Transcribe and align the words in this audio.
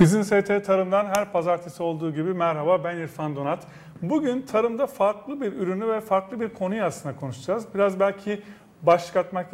Bizim 0.00 0.24
ST 0.24 0.64
Tarım'dan 0.66 1.06
her 1.06 1.32
pazartesi 1.32 1.82
olduğu 1.82 2.14
gibi 2.14 2.34
merhaba 2.34 2.84
ben 2.84 2.96
İrfan 2.96 3.36
Donat. 3.36 3.66
Bugün 4.02 4.42
tarımda 4.42 4.86
farklı 4.86 5.40
bir 5.40 5.52
ürünü 5.52 5.88
ve 5.88 6.00
farklı 6.00 6.40
bir 6.40 6.48
konuyu 6.48 6.84
aslında 6.84 7.16
konuşacağız. 7.16 7.66
Biraz 7.74 8.00
belki 8.00 8.42
başlık 8.82 9.16
atmak 9.16 9.50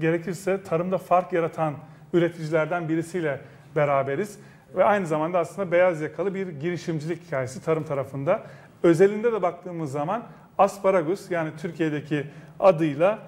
gerekirse 0.00 0.62
tarımda 0.62 0.98
fark 0.98 1.32
yaratan 1.32 1.74
üreticilerden 2.12 2.88
birisiyle 2.88 3.40
beraberiz. 3.76 4.38
Ve 4.76 4.84
aynı 4.84 5.06
zamanda 5.06 5.38
aslında 5.38 5.72
beyaz 5.72 6.00
yakalı 6.00 6.34
bir 6.34 6.48
girişimcilik 6.48 7.26
hikayesi 7.26 7.64
tarım 7.64 7.84
tarafında. 7.84 8.42
Özelinde 8.82 9.32
de 9.32 9.42
baktığımız 9.42 9.92
zaman 9.92 10.22
asparagus 10.58 11.30
yani 11.30 11.50
Türkiye'deki 11.58 12.26
adıyla 12.60 13.18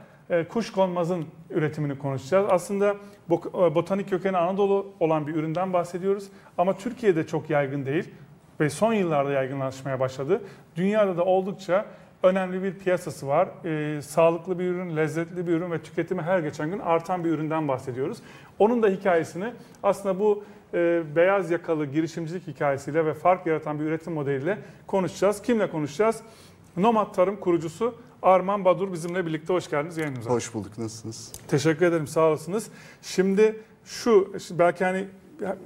kuşkonmazın 0.49 1.25
üretimini 1.51 1.99
konuşacağız. 1.99 2.47
Aslında 2.51 2.97
e, 3.31 3.75
botanik 3.75 4.11
kökeni 4.11 4.37
Anadolu 4.37 4.87
olan 5.01 5.27
bir 5.27 5.35
üründen 5.35 5.73
bahsediyoruz 5.73 6.29
ama 6.59 6.77
Türkiye'de 6.77 7.27
çok 7.27 7.51
yaygın 7.51 7.87
değil 7.87 8.11
ve 8.61 8.71
son 8.71 8.93
yıllarda 8.93 9.33
yaygınlaşmaya 9.33 10.01
başladı. 10.01 10.43
Dünyada 10.77 11.17
da 11.17 11.25
oldukça 11.25 11.87
önemli 12.23 12.63
bir 12.63 12.79
piyasası 12.79 13.29
var. 13.29 13.49
E, 13.65 14.03
sağlıklı 14.03 14.59
bir 14.59 14.65
ürün, 14.65 14.97
lezzetli 14.97 15.47
bir 15.47 15.53
ürün 15.53 15.71
ve 15.71 15.83
tüketimi 15.83 16.23
her 16.23 16.39
geçen 16.39 16.71
gün 16.71 16.79
artan 16.79 17.25
bir 17.25 17.31
üründen 17.31 17.69
bahsediyoruz. 17.69 18.19
Onun 18.59 18.83
da 18.83 18.89
hikayesini 18.89 19.53
aslında 19.83 20.19
bu 20.21 20.45
e, 20.75 21.03
beyaz 21.17 21.51
yakalı 21.51 21.87
girişimcilik 21.87 22.47
hikayesiyle 22.47 23.07
ve 23.07 23.15
fark 23.15 23.47
yaratan 23.47 23.81
bir 23.81 23.85
üretim 23.85 24.13
modeliyle 24.13 24.59
konuşacağız. 24.87 25.43
Kimle 25.43 25.71
konuşacağız? 25.71 26.23
Nomad 26.77 27.15
Tarım 27.15 27.37
kurucusu 27.37 27.95
Arman 28.27 28.65
Badur 28.65 28.93
bizimle 28.93 29.27
birlikte 29.27 29.53
hoş 29.53 29.71
geldiniz 29.71 29.97
yayınımıza. 29.97 30.31
Hoş 30.31 30.55
bulduk. 30.55 30.79
Nasılsınız? 30.79 31.33
Teşekkür 31.49 31.87
ederim. 31.87 32.07
Sağ 32.07 32.21
olasınız. 32.21 32.67
Şimdi 33.03 33.61
şu 33.85 34.33
belki 34.51 34.85
hani 34.85 35.05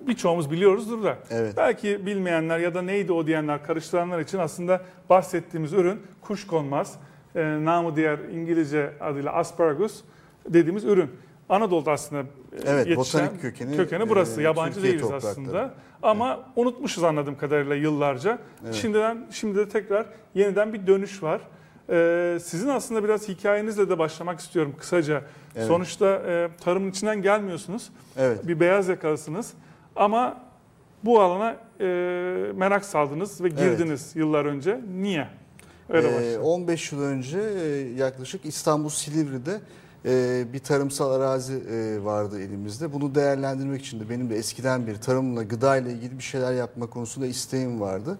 birçoğumuz 0.06 0.51
biliyoruzdur 0.51 1.04
da 1.04 1.18
evet. 1.30 1.54
belki 1.56 2.06
bilmeyenler 2.06 2.59
ya 2.59 2.74
da 2.74 2.82
neydi 2.82 3.12
o 3.12 3.27
diyenler 3.27 3.65
karıştıranlar 3.65 4.20
için 4.20 4.38
aslında 4.38 4.82
bahsettiğimiz 5.10 5.73
ürün 5.73 6.01
kuşkonmaz. 6.20 6.95
E, 7.35 7.40
namı 7.65 7.96
diğer 7.96 8.18
İngilizce 8.18 8.92
adıyla 9.01 9.32
asparagus 9.32 10.01
dediğimiz 10.48 10.85
ürün. 10.85 11.10
Anadolu'da 11.48 11.92
aslında 11.92 12.23
evet, 12.66 12.87
yetişen 12.87 13.24
botanik 13.24 13.42
kökeni, 13.42 13.76
kökeni 13.76 14.09
burası. 14.09 14.40
E, 14.40 14.45
Yabancı 14.45 14.74
Türkiye 14.74 14.92
değiliz 14.92 15.02
toprakları. 15.02 15.32
aslında. 15.32 15.74
Ama 16.02 16.35
evet. 16.35 16.45
unutmuşuz 16.57 17.04
anladığım 17.04 17.38
kadarıyla 17.38 17.74
yıllarca. 17.74 18.38
Evet. 18.65 18.74
Şimdiden 18.74 19.26
şimdi 19.30 19.59
de 19.59 19.68
tekrar 19.68 20.07
yeniden 20.35 20.73
bir 20.73 20.87
dönüş 20.87 21.23
var. 21.23 21.40
Ee, 21.91 22.38
sizin 22.43 22.69
aslında 22.69 23.05
biraz 23.05 23.29
hikayenizle 23.29 23.88
de 23.88 23.99
başlamak 23.99 24.41
istiyorum 24.41 24.74
kısaca. 24.79 25.23
Evet. 25.57 25.66
Sonuçta 25.66 26.07
e, 26.07 26.49
tarımın 26.60 26.91
içinden 26.91 27.23
gelmiyorsunuz. 27.23 27.91
Evet. 28.16 28.49
Bir 28.49 28.60
beyaz 28.60 28.88
yakalısınız. 28.88 29.52
Ama 29.97 30.41
bu 31.05 31.21
alana 31.21 31.57
e, 31.80 31.85
merak 32.55 32.85
saldınız 32.85 33.41
ve 33.41 33.49
girdiniz 33.49 34.02
evet. 34.05 34.16
yıllar 34.16 34.45
önce. 34.45 34.80
Niye? 35.01 35.29
Öyle 35.88 36.32
ee, 36.32 36.38
15 36.38 36.93
yıl 36.93 37.02
önce 37.02 37.38
e, 37.38 37.66
yaklaşık 37.97 38.45
İstanbul 38.45 38.88
Silivri'de 38.88 39.60
e, 40.04 40.45
bir 40.52 40.59
tarımsal 40.59 41.10
arazi 41.10 41.54
e, 41.54 42.04
vardı 42.04 42.41
elimizde. 42.41 42.93
Bunu 42.93 43.15
değerlendirmek 43.15 43.82
için 43.82 44.01
de 44.01 44.10
benim 44.10 44.30
de 44.30 44.37
eskiden 44.37 44.87
bir 44.87 44.97
tarımla, 44.97 45.43
gıda 45.43 45.77
ile 45.77 45.93
ilgili 45.93 46.19
bir 46.19 46.23
şeyler 46.23 46.52
yapma 46.52 46.87
konusunda 46.87 47.27
isteğim 47.27 47.80
vardı. 47.80 48.19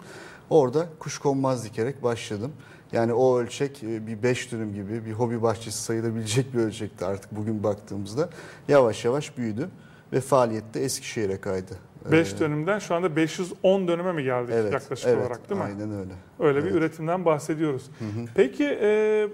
Orada 0.51 0.87
kuşkonmaz 0.99 1.65
dikerek 1.65 2.03
başladım. 2.03 2.53
Yani 2.93 3.13
o 3.13 3.39
ölçek 3.39 3.83
e, 3.83 4.07
bir 4.07 4.23
5 4.23 4.53
dönüm 4.53 4.75
gibi 4.75 5.07
bir 5.07 5.13
hobi 5.13 5.43
bahçesi 5.43 5.83
sayılabilecek 5.83 6.55
bir 6.55 6.59
ölçekti 6.59 7.05
artık 7.05 7.37
bugün 7.37 7.63
baktığımızda. 7.63 8.29
Yavaş 8.69 9.05
yavaş 9.05 9.39
büyüdü 9.39 9.69
ve 10.13 10.21
faaliyette 10.21 10.81
Eskişehir'e 10.81 11.41
kaydı. 11.41 11.77
5 12.13 12.33
ee, 12.33 12.39
dönümden 12.39 12.79
şu 12.79 12.95
anda 12.95 13.17
510 13.17 13.89
dönüme 13.89 14.13
mi 14.13 14.25
geldik 14.25 14.55
evet, 14.55 14.73
yaklaşık 14.73 15.09
evet, 15.09 15.19
olarak 15.19 15.51
değil 15.51 15.61
mi? 15.61 15.67
Aynen 15.67 15.93
öyle. 15.93 16.13
Öyle 16.39 16.59
evet. 16.59 16.71
bir 16.71 16.79
üretimden 16.79 17.25
bahsediyoruz. 17.25 17.83
Hı 17.99 18.05
hı. 18.05 18.27
Peki 18.35 18.79
e, 18.83 19.29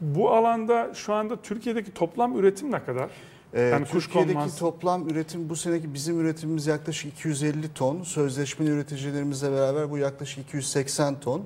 bu 0.00 0.30
alanda 0.30 0.94
şu 0.94 1.14
anda 1.14 1.36
Türkiye'deki 1.36 1.94
toplam 1.94 2.38
üretim 2.38 2.72
ne 2.72 2.84
kadar? 2.84 3.10
Ee, 3.54 3.60
yani 3.60 3.86
Türkiye'deki 3.86 4.34
konmaz. 4.34 4.58
toplam 4.58 5.08
üretim 5.08 5.48
bu 5.48 5.56
seneki 5.56 5.94
bizim 5.94 6.20
üretimimiz 6.20 6.66
yaklaşık 6.66 7.12
250 7.12 7.74
ton. 7.74 8.02
Sözleşmeli 8.02 8.70
üreticilerimizle 8.70 9.52
beraber 9.52 9.90
bu 9.90 9.98
yaklaşık 9.98 10.38
280 10.38 11.20
ton. 11.20 11.44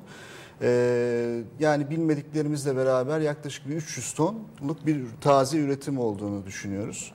Ee, 0.62 1.42
yani 1.60 1.90
bilmediklerimizle 1.90 2.76
beraber 2.76 3.20
yaklaşık 3.20 3.68
bir 3.68 3.74
300 3.74 4.12
tonluk 4.12 4.86
bir 4.86 5.00
taze 5.20 5.58
üretim 5.58 5.98
olduğunu 5.98 6.46
düşünüyoruz. 6.46 7.12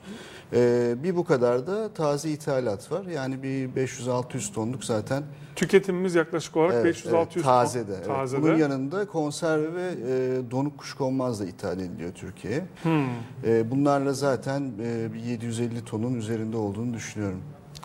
Ee, 0.52 0.94
bir 1.02 1.16
bu 1.16 1.24
kadar 1.24 1.66
da 1.66 1.92
taze 1.92 2.30
ithalat 2.30 2.92
var. 2.92 3.04
Yani 3.04 3.42
bir 3.42 3.68
500-600 3.68 4.52
tonluk 4.52 4.84
zaten. 4.84 5.22
Tüketimimiz 5.56 6.14
yaklaşık 6.14 6.56
olarak 6.56 6.74
evet, 6.74 6.96
500-600 6.96 7.16
evet, 7.16 7.34
ton. 7.34 7.42
Tazede. 7.42 7.92
Evet. 7.94 8.06
tazede. 8.06 8.42
Bunun 8.42 8.56
yanında 8.56 9.06
konserve 9.06 9.74
ve 9.74 9.88
e, 9.88 10.50
donuk 10.50 10.78
kuşkonmaz 10.78 11.40
da 11.40 11.44
ithal 11.44 11.80
ediliyor 11.80 12.12
Türkiye'ye. 12.12 12.64
Hmm. 12.82 13.06
E, 13.46 13.70
bunlarla 13.70 14.12
zaten 14.12 14.72
e, 14.82 15.12
bir 15.14 15.20
750 15.20 15.84
tonun 15.84 16.14
üzerinde 16.14 16.56
olduğunu 16.56 16.94
düşünüyorum. 16.94 17.42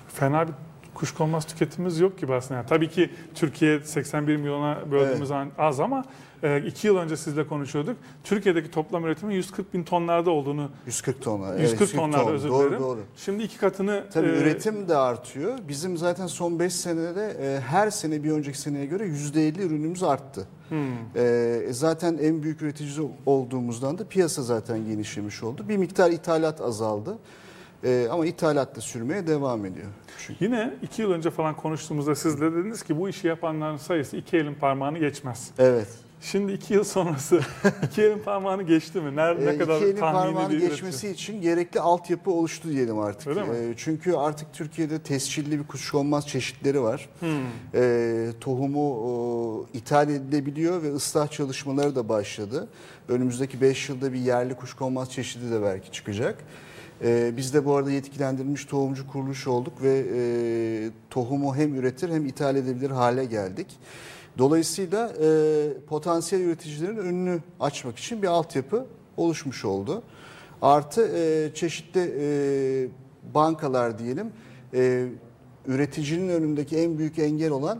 Fena 0.07 0.47
bir 0.47 0.53
kuşkonmaz 0.95 1.45
tüketimimiz 1.45 2.00
yok 2.00 2.17
gibi 2.17 2.33
aslında. 2.33 2.56
Yani 2.56 2.67
tabii 2.69 2.89
ki 2.89 3.09
Türkiye 3.35 3.79
81 3.79 4.38
milyona 4.38 4.91
böldüğümüz 4.91 5.31
evet. 5.31 5.47
az 5.57 5.79
ama 5.79 6.06
e, 6.44 6.61
iki 6.61 6.88
yıl 6.88 6.97
önce 6.97 7.17
sizle 7.17 7.47
konuşuyorduk. 7.47 7.97
Türkiye'deki 8.23 8.72
toplam 8.72 9.05
üretimin 9.05 9.35
140 9.35 9.73
bin 9.73 9.84
tonlarda 9.84 10.31
olduğunu 10.31 10.69
140 10.85 11.22
tonlar. 11.22 11.59
140 11.59 11.81
evet, 11.81 11.95
tonlarda 11.95 12.25
ton. 12.25 12.34
özür 12.34 12.50
dilerim. 12.50 12.72
Doğru, 12.72 12.79
doğru. 12.79 13.00
Şimdi 13.17 13.44
iki 13.44 13.57
katını 13.57 14.03
Tabii 14.13 14.28
e, 14.28 14.41
üretim 14.41 14.88
de 14.88 14.95
artıyor. 14.95 15.57
Bizim 15.67 15.97
zaten 15.97 16.28
son 16.28 16.59
5 16.59 16.73
senede 16.73 17.38
e, 17.41 17.59
her 17.59 17.89
sene 17.89 18.23
bir 18.23 18.31
önceki 18.31 18.59
seneye 18.59 18.85
göre 18.85 19.03
%50 19.03 19.61
ürünümüz 19.61 20.03
arttı. 20.03 20.47
Hmm. 20.69 20.78
E, 21.16 21.61
zaten 21.72 22.17
en 22.22 22.44
büyük 22.44 22.61
üretici 22.61 23.09
olduğumuzdan 23.25 23.97
da 23.97 24.07
piyasa 24.07 24.44
zaten 24.44 24.85
genişlemiş 24.85 25.44
oldu. 25.44 25.66
Bir 25.69 25.78
miktar 25.78 26.11
ithalat 26.11 26.61
azaldı. 26.61 27.17
E, 27.83 28.07
ama 28.11 28.25
ithalat 28.25 28.75
da 28.75 28.81
sürmeye 28.81 29.27
devam 29.27 29.65
ediyor. 29.65 29.87
Çünkü. 30.19 30.45
Yine 30.45 30.73
iki 30.81 31.01
yıl 31.01 31.11
önce 31.11 31.31
falan 31.31 31.55
konuştuğumuzda 31.55 32.15
siz 32.15 32.41
de 32.41 32.51
dediniz 32.51 32.83
ki 32.83 32.99
bu 32.99 33.09
işi 33.09 33.27
yapanların 33.27 33.77
sayısı 33.77 34.17
iki 34.17 34.37
elin 34.37 34.53
parmağını 34.53 34.99
geçmez. 34.99 35.51
Evet. 35.59 35.87
Şimdi 36.21 36.51
iki 36.51 36.73
yıl 36.73 36.83
sonrası 36.83 37.41
iki 37.83 38.01
elin 38.01 38.19
parmağını 38.19 38.63
geçti 38.63 39.01
mi? 39.01 39.15
Nerede, 39.15 39.45
ne 39.45 39.49
ee, 39.49 39.57
kadar 39.57 39.77
iki 39.77 39.85
elin 39.85 39.99
parmağını 39.99 40.59
geçmesi 40.59 41.09
için 41.09 41.41
gerekli 41.41 41.79
altyapı 41.79 42.31
oluştu 42.31 42.69
diyelim 42.69 42.99
artık. 42.99 43.27
Öyle 43.27 43.43
mi? 43.43 43.57
E, 43.57 43.73
çünkü 43.77 44.13
artık 44.13 44.53
Türkiye'de 44.53 44.99
tescilli 44.99 45.59
bir 45.59 45.63
kuşkonmaz 45.67 46.27
çeşitleri 46.27 46.81
var. 46.81 47.09
Hmm. 47.19 47.29
E, 47.73 48.27
tohumu 48.41 49.67
e, 49.73 49.77
ithal 49.77 50.09
edilebiliyor 50.09 50.83
ve 50.83 50.93
ıslah 50.93 51.31
çalışmaları 51.31 51.95
da 51.95 52.09
başladı. 52.09 52.67
Önümüzdeki 53.09 53.61
5 53.61 53.89
yılda 53.89 54.13
bir 54.13 54.19
yerli 54.19 54.55
kuşkonmaz 54.55 55.11
çeşidi 55.11 55.51
de 55.51 55.61
belki 55.61 55.91
çıkacak. 55.91 56.37
E, 57.03 57.38
biz 57.38 57.53
de 57.53 57.66
bu 57.66 57.75
arada 57.75 57.91
yetkilendirilmiş 57.91 58.66
tohumcu 58.66 59.07
kuruluş 59.07 59.47
olduk 59.47 59.73
ve 59.81 60.06
e, 60.16 60.19
tohumu 61.09 61.56
hem 61.56 61.75
üretir 61.75 62.09
hem 62.09 62.25
ithal 62.25 62.56
edebilir 62.56 62.89
hale 62.89 63.25
geldik. 63.25 63.67
Dolayısıyla 64.38 65.13
e, 65.23 65.28
potansiyel 65.88 66.41
üreticilerin 66.41 66.97
önünü 66.97 67.39
açmak 67.59 67.97
için 67.97 68.22
bir 68.22 68.28
altyapı 68.28 68.85
oluşmuş 69.17 69.66
oldu. 69.66 70.03
Artı 70.61 71.07
e, 71.17 71.53
çeşitli 71.53 72.13
e, 72.19 72.28
bankalar 73.34 74.00
diyelim 74.00 74.31
e, 74.73 75.07
üreticinin 75.67 76.29
önündeki 76.29 76.78
en 76.78 76.97
büyük 76.97 77.19
engel 77.19 77.51
olan 77.51 77.79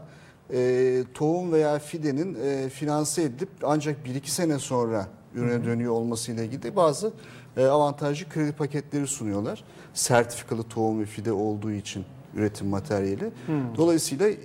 e, 0.54 1.04
tohum 1.14 1.52
veya 1.52 1.80
fidenin 1.80 2.38
e, 2.44 2.70
finanse 2.70 3.24
edilip 3.24 3.50
ancak 3.64 4.08
1-2 4.08 4.28
sene 4.28 4.60
sonra 4.60 5.08
ürüne 5.36 5.66
dönüyor 5.66 5.92
olmasıyla 5.92 6.44
ilgili 6.44 6.76
bazı 6.76 7.14
avantajlı 7.58 8.30
kredi 8.30 8.52
paketleri 8.52 9.08
sunuyorlar. 9.08 9.64
Sertifikalı 9.94 10.64
tohum 10.64 11.02
ve 11.02 11.06
fide 11.06 11.32
olduğu 11.32 11.72
için 11.72 12.06
üretim 12.36 12.68
materyali. 12.68 13.32
Hmm. 13.46 13.76
Dolayısıyla 13.78 14.28
e, 14.28 14.36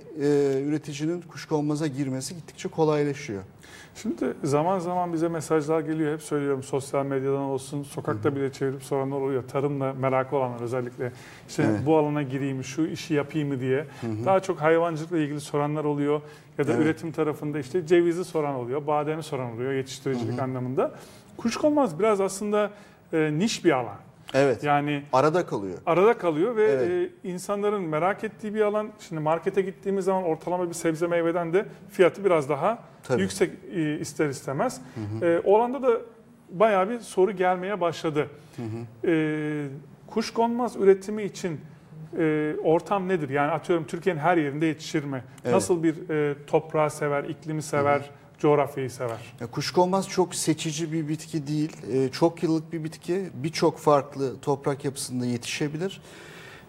üreticinin 0.65 1.21
kuşkonmaza 1.21 1.87
girmesi 1.87 2.35
gittikçe 2.35 2.69
kolaylaşıyor. 2.69 3.43
Şimdi 3.95 4.33
zaman 4.43 4.79
zaman 4.79 5.13
bize 5.13 5.27
mesajlar 5.27 5.79
geliyor. 5.81 6.13
Hep 6.13 6.21
söylüyorum 6.21 6.63
sosyal 6.63 7.05
medyadan 7.05 7.41
olsun, 7.41 7.83
sokakta 7.83 8.35
bile 8.35 8.51
çevirip 8.51 8.83
soranlar 8.83 9.21
oluyor. 9.21 9.43
Tarımla 9.47 9.93
merakı 9.93 10.35
olanlar 10.35 10.61
özellikle. 10.61 11.11
İşte 11.49 11.63
evet. 11.63 11.85
bu 11.85 11.97
alana 11.97 12.21
gireyim, 12.23 12.63
şu 12.63 12.85
işi 12.85 13.13
yapayım 13.13 13.47
mı 13.47 13.59
diye. 13.59 13.85
Hı 14.01 14.07
hı. 14.07 14.25
Daha 14.25 14.39
çok 14.39 14.61
hayvancılıkla 14.61 15.17
ilgili 15.17 15.39
soranlar 15.39 15.83
oluyor. 15.83 16.21
Ya 16.57 16.67
da 16.67 16.73
evet. 16.73 16.85
üretim 16.85 17.11
tarafında 17.11 17.59
işte 17.59 17.87
cevizi 17.87 18.25
soran 18.25 18.55
oluyor, 18.55 18.87
bademi 18.87 19.23
soran 19.23 19.53
oluyor 19.53 19.73
yetiştiricilik 19.73 20.33
hı 20.33 20.37
hı. 20.37 20.43
anlamında. 20.43 20.91
Kuşkonmaz 21.37 21.99
biraz 21.99 22.21
aslında 22.21 22.71
e, 23.13 23.39
niş 23.39 23.65
bir 23.65 23.71
alan. 23.71 23.97
Evet. 24.33 24.63
Yani 24.63 25.03
arada 25.13 25.45
kalıyor. 25.45 25.77
Arada 25.85 26.17
kalıyor 26.17 26.55
ve 26.55 26.63
evet. 26.63 27.11
e, 27.23 27.29
insanların 27.29 27.83
merak 27.83 28.23
ettiği 28.23 28.53
bir 28.53 28.61
alan. 28.61 28.89
Şimdi 28.99 29.21
markete 29.21 29.61
gittiğimiz 29.61 30.05
zaman 30.05 30.23
ortalama 30.23 30.69
bir 30.69 30.73
sebze 30.73 31.07
meyveden 31.07 31.53
de 31.53 31.65
fiyatı 31.89 32.25
biraz 32.25 32.49
daha 32.49 32.79
Tabii. 33.03 33.21
yüksek 33.21 33.51
e, 33.75 33.99
ister 33.99 34.29
istemez. 34.29 34.81
Hı 34.95 35.25
hı. 35.25 35.29
E, 35.29 35.39
o 35.39 35.57
alanda 35.57 35.83
da 35.83 36.01
bayağı 36.49 36.89
bir 36.89 36.99
soru 36.99 37.31
gelmeye 37.31 37.81
başladı. 37.81 38.27
Hı 38.55 38.61
hı. 38.61 39.11
E, 39.11 39.67
kuşkonmaz 40.07 40.75
üretimi 40.75 41.23
için 41.23 41.61
e, 42.17 42.55
ortam 42.63 43.07
nedir? 43.07 43.29
Yani 43.29 43.51
atıyorum 43.51 43.85
Türkiye'nin 43.87 44.19
her 44.19 44.37
yerinde 44.37 44.65
yetişir 44.65 45.03
mi? 45.03 45.23
Evet. 45.43 45.53
Nasıl 45.53 45.83
bir 45.83 46.09
e, 46.09 46.35
toprağı 46.47 46.89
sever, 46.89 47.23
iklimi 47.23 47.61
sever. 47.61 48.09
Coğrafyayı 48.41 48.91
sever? 48.91 49.19
Ya, 49.39 49.47
kuşkonmaz 49.47 50.09
çok 50.09 50.35
seçici 50.35 50.91
bir 50.91 51.07
bitki 51.07 51.47
değil. 51.47 51.77
E, 51.93 52.09
çok 52.11 52.43
yıllık 52.43 52.73
bir 52.73 52.83
bitki. 52.83 53.29
Birçok 53.33 53.77
farklı 53.77 54.39
toprak 54.39 54.85
yapısında 54.85 55.25
yetişebilir. 55.25 56.01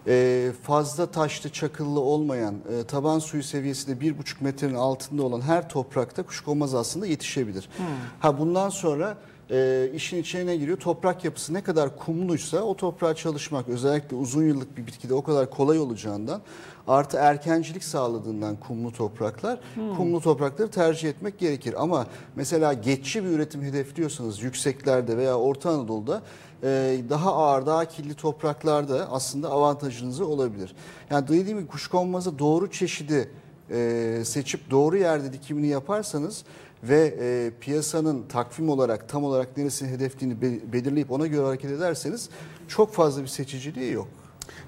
E, 0.07 0.51
fazla 0.63 1.11
taşlı, 1.11 1.49
çakıllı 1.49 1.99
olmayan, 1.99 2.55
e, 2.55 2.83
taban 2.83 3.19
suyu 3.19 3.43
seviyesi 3.43 3.87
de 3.87 4.05
1,5 4.05 4.43
metrenin 4.43 4.75
altında 4.75 5.23
olan 5.23 5.41
her 5.41 5.69
toprakta 5.69 6.23
kuşkonmaz 6.23 6.75
aslında 6.75 7.05
yetişebilir. 7.05 7.69
Hmm. 7.77 7.85
Ha 8.19 8.39
bundan 8.39 8.69
sonra 8.69 9.17
e, 9.51 9.89
işin 9.93 10.17
içine 10.17 10.45
ne 10.45 10.57
giriyor? 10.57 10.77
Toprak 10.77 11.25
yapısı 11.25 11.53
ne 11.53 11.63
kadar 11.63 11.97
kumluysa 11.97 12.61
o 12.61 12.75
toprağa 12.75 13.13
çalışmak 13.15 13.69
özellikle 13.69 14.15
uzun 14.15 14.43
yıllık 14.43 14.77
bir 14.77 14.87
bitkide 14.87 15.13
o 15.13 15.23
kadar 15.23 15.49
kolay 15.49 15.79
olacağından 15.79 16.41
artı 16.87 17.17
erkencilik 17.17 17.83
sağladığından 17.83 18.55
kumlu 18.55 18.91
topraklar 18.91 19.59
hmm. 19.75 19.95
kumlu 19.97 20.21
toprakları 20.21 20.69
tercih 20.69 21.09
etmek 21.09 21.39
gerekir. 21.39 21.75
Ama 21.77 22.07
mesela 22.35 22.73
geçici 22.73 23.23
bir 23.23 23.29
üretim 23.29 23.61
hedefliyorsanız 23.61 24.41
yükseklerde 24.41 25.17
veya 25.17 25.37
Orta 25.37 25.69
Anadolu'da 25.69 26.21
e, 26.63 27.01
daha 27.09 27.33
ağır, 27.33 27.65
daha 27.65 27.85
kirli 27.85 28.13
topraklarda 28.13 29.11
aslında 29.11 29.49
avantajınız 29.49 30.21
olabilir. 30.21 30.75
Yani 31.09 31.27
dediğim 31.27 31.59
gibi 31.59 31.67
kuşkonmazı 31.67 32.39
doğru 32.39 32.71
çeşidi 32.71 33.29
e, 33.69 34.21
seçip 34.25 34.71
doğru 34.71 34.97
yerde 34.97 35.33
dikimini 35.33 35.67
yaparsanız 35.67 36.43
ve 36.83 37.15
e, 37.19 37.51
piyasanın 37.59 38.23
takvim 38.27 38.69
olarak 38.69 39.09
tam 39.09 39.23
olarak 39.23 39.57
neresini 39.57 39.89
hedeflediğini 39.89 40.41
belirleyip 40.73 41.11
ona 41.11 41.27
göre 41.27 41.45
hareket 41.45 41.71
ederseniz 41.71 42.29
çok 42.67 42.93
fazla 42.93 43.21
bir 43.21 43.27
seçiciliği 43.27 43.93
yok. 43.93 44.07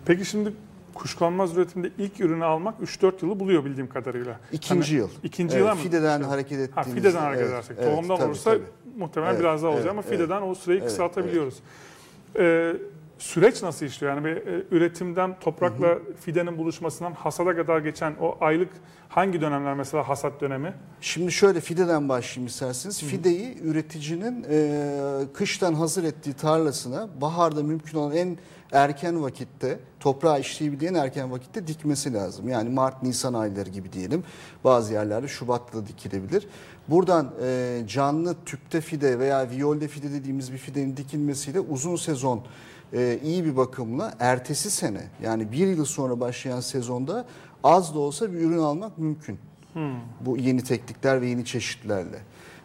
Peki 0.05 0.25
şimdi 0.25 0.53
kuşkonmaz 0.93 1.57
üretimde 1.57 1.91
ilk 1.97 2.19
ürünü 2.19 2.45
almak 2.45 2.79
3-4 2.79 3.13
yılı 3.21 3.39
buluyor 3.39 3.65
bildiğim 3.65 3.89
kadarıyla. 3.89 4.39
İkinci 4.51 4.89
hani, 4.89 4.99
yıl. 4.99 5.09
İkinci 5.23 5.57
evet, 5.57 5.67
yıl 5.67 5.75
mı? 5.75 5.81
Fideden 5.81 6.19
şey, 6.19 6.27
hareket 6.27 6.59
ettiğimiz. 6.59 6.87
Ha, 6.87 6.95
fideden 6.95 7.21
hareket 7.21 7.41
evet, 7.41 7.53
edersek. 7.53 7.77
Evet, 7.79 7.91
Tohumdan 7.91 8.17
tabii, 8.17 8.27
olursa 8.27 8.51
tabii. 8.51 8.63
muhtemelen 8.97 9.31
evet, 9.31 9.41
biraz 9.41 9.63
daha 9.63 9.71
olacak 9.71 9.85
evet, 9.85 9.91
ama 9.91 10.01
fideden 10.01 10.41
evet, 10.41 10.49
o 10.51 10.55
süreyi 10.55 10.79
evet, 10.79 10.89
kısaltabiliyoruz. 10.89 11.55
Evet. 12.35 12.75
Ee, 12.75 12.81
süreç 13.17 13.63
nasıl 13.63 13.85
işliyor? 13.85 14.13
Yani 14.13 14.25
bir 14.25 14.35
e, 14.35 14.63
üretimden 14.71 15.39
toprakla 15.39 15.87
hı 15.87 15.91
hı. 15.91 16.13
fidenin 16.21 16.57
buluşmasından 16.57 17.11
hasada 17.11 17.55
kadar 17.55 17.79
geçen 17.79 18.15
o 18.21 18.37
aylık 18.41 18.69
hangi 19.09 19.41
dönemler 19.41 19.73
mesela 19.73 20.09
hasat 20.09 20.41
dönemi? 20.41 20.73
Şimdi 21.01 21.31
şöyle 21.31 21.61
fideden 21.61 22.09
başlayayım 22.09 22.47
isterseniz. 22.47 23.01
Hı. 23.01 23.05
Fideyi 23.05 23.57
üreticinin 23.63 24.45
e, 24.49 25.33
kıştan 25.33 25.73
hazır 25.73 26.03
ettiği 26.03 26.33
tarlasına 26.33 27.07
baharda 27.21 27.63
mümkün 27.63 27.97
olan 27.97 28.15
en 28.15 28.37
erken 28.71 29.23
vakitte 29.23 29.79
toprağa 29.99 30.37
işleyebildiğin 30.37 30.93
erken 30.93 31.31
vakitte 31.31 31.67
dikmesi 31.67 32.13
lazım. 32.13 32.49
Yani 32.49 32.69
Mart, 32.69 33.03
Nisan 33.03 33.33
ayları 33.33 33.69
gibi 33.69 33.93
diyelim. 33.93 34.23
Bazı 34.63 34.93
yerlerde 34.93 35.27
Şubat'ta 35.27 35.77
da 35.77 35.87
dikilebilir. 35.87 36.47
Buradan 36.87 37.33
e, 37.43 37.81
canlı 37.87 38.35
tüpte 38.45 38.81
fide 38.81 39.19
veya 39.19 39.49
viyolde 39.49 39.87
fide 39.87 40.11
dediğimiz 40.11 40.53
bir 40.53 40.57
fidenin 40.57 40.97
dikilmesiyle 40.97 41.59
uzun 41.59 41.95
sezon 41.95 42.43
e, 42.95 43.19
iyi 43.23 43.45
bir 43.45 43.57
bakımla 43.57 44.13
ertesi 44.19 44.71
sene 44.71 45.01
yani 45.23 45.51
bir 45.51 45.67
yıl 45.67 45.85
sonra 45.85 46.19
başlayan 46.19 46.59
sezonda 46.59 47.25
az 47.63 47.95
da 47.95 47.99
olsa 47.99 48.33
bir 48.33 48.39
ürün 48.39 48.57
almak 48.57 48.97
mümkün. 48.97 49.39
Hmm. 49.73 49.95
Bu 50.21 50.37
yeni 50.37 50.63
teknikler 50.63 51.21
ve 51.21 51.27
yeni 51.27 51.45
çeşitlerle. 51.45 52.19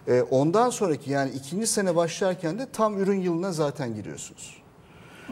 E, 0.08 0.22
ondan 0.22 0.70
sonraki 0.70 1.10
yani 1.10 1.30
ikinci 1.30 1.66
sene 1.66 1.96
başlarken 1.96 2.58
de 2.58 2.66
tam 2.72 2.98
ürün 2.98 3.20
yılına 3.20 3.52
zaten 3.52 3.94
giriyorsunuz. 3.94 4.62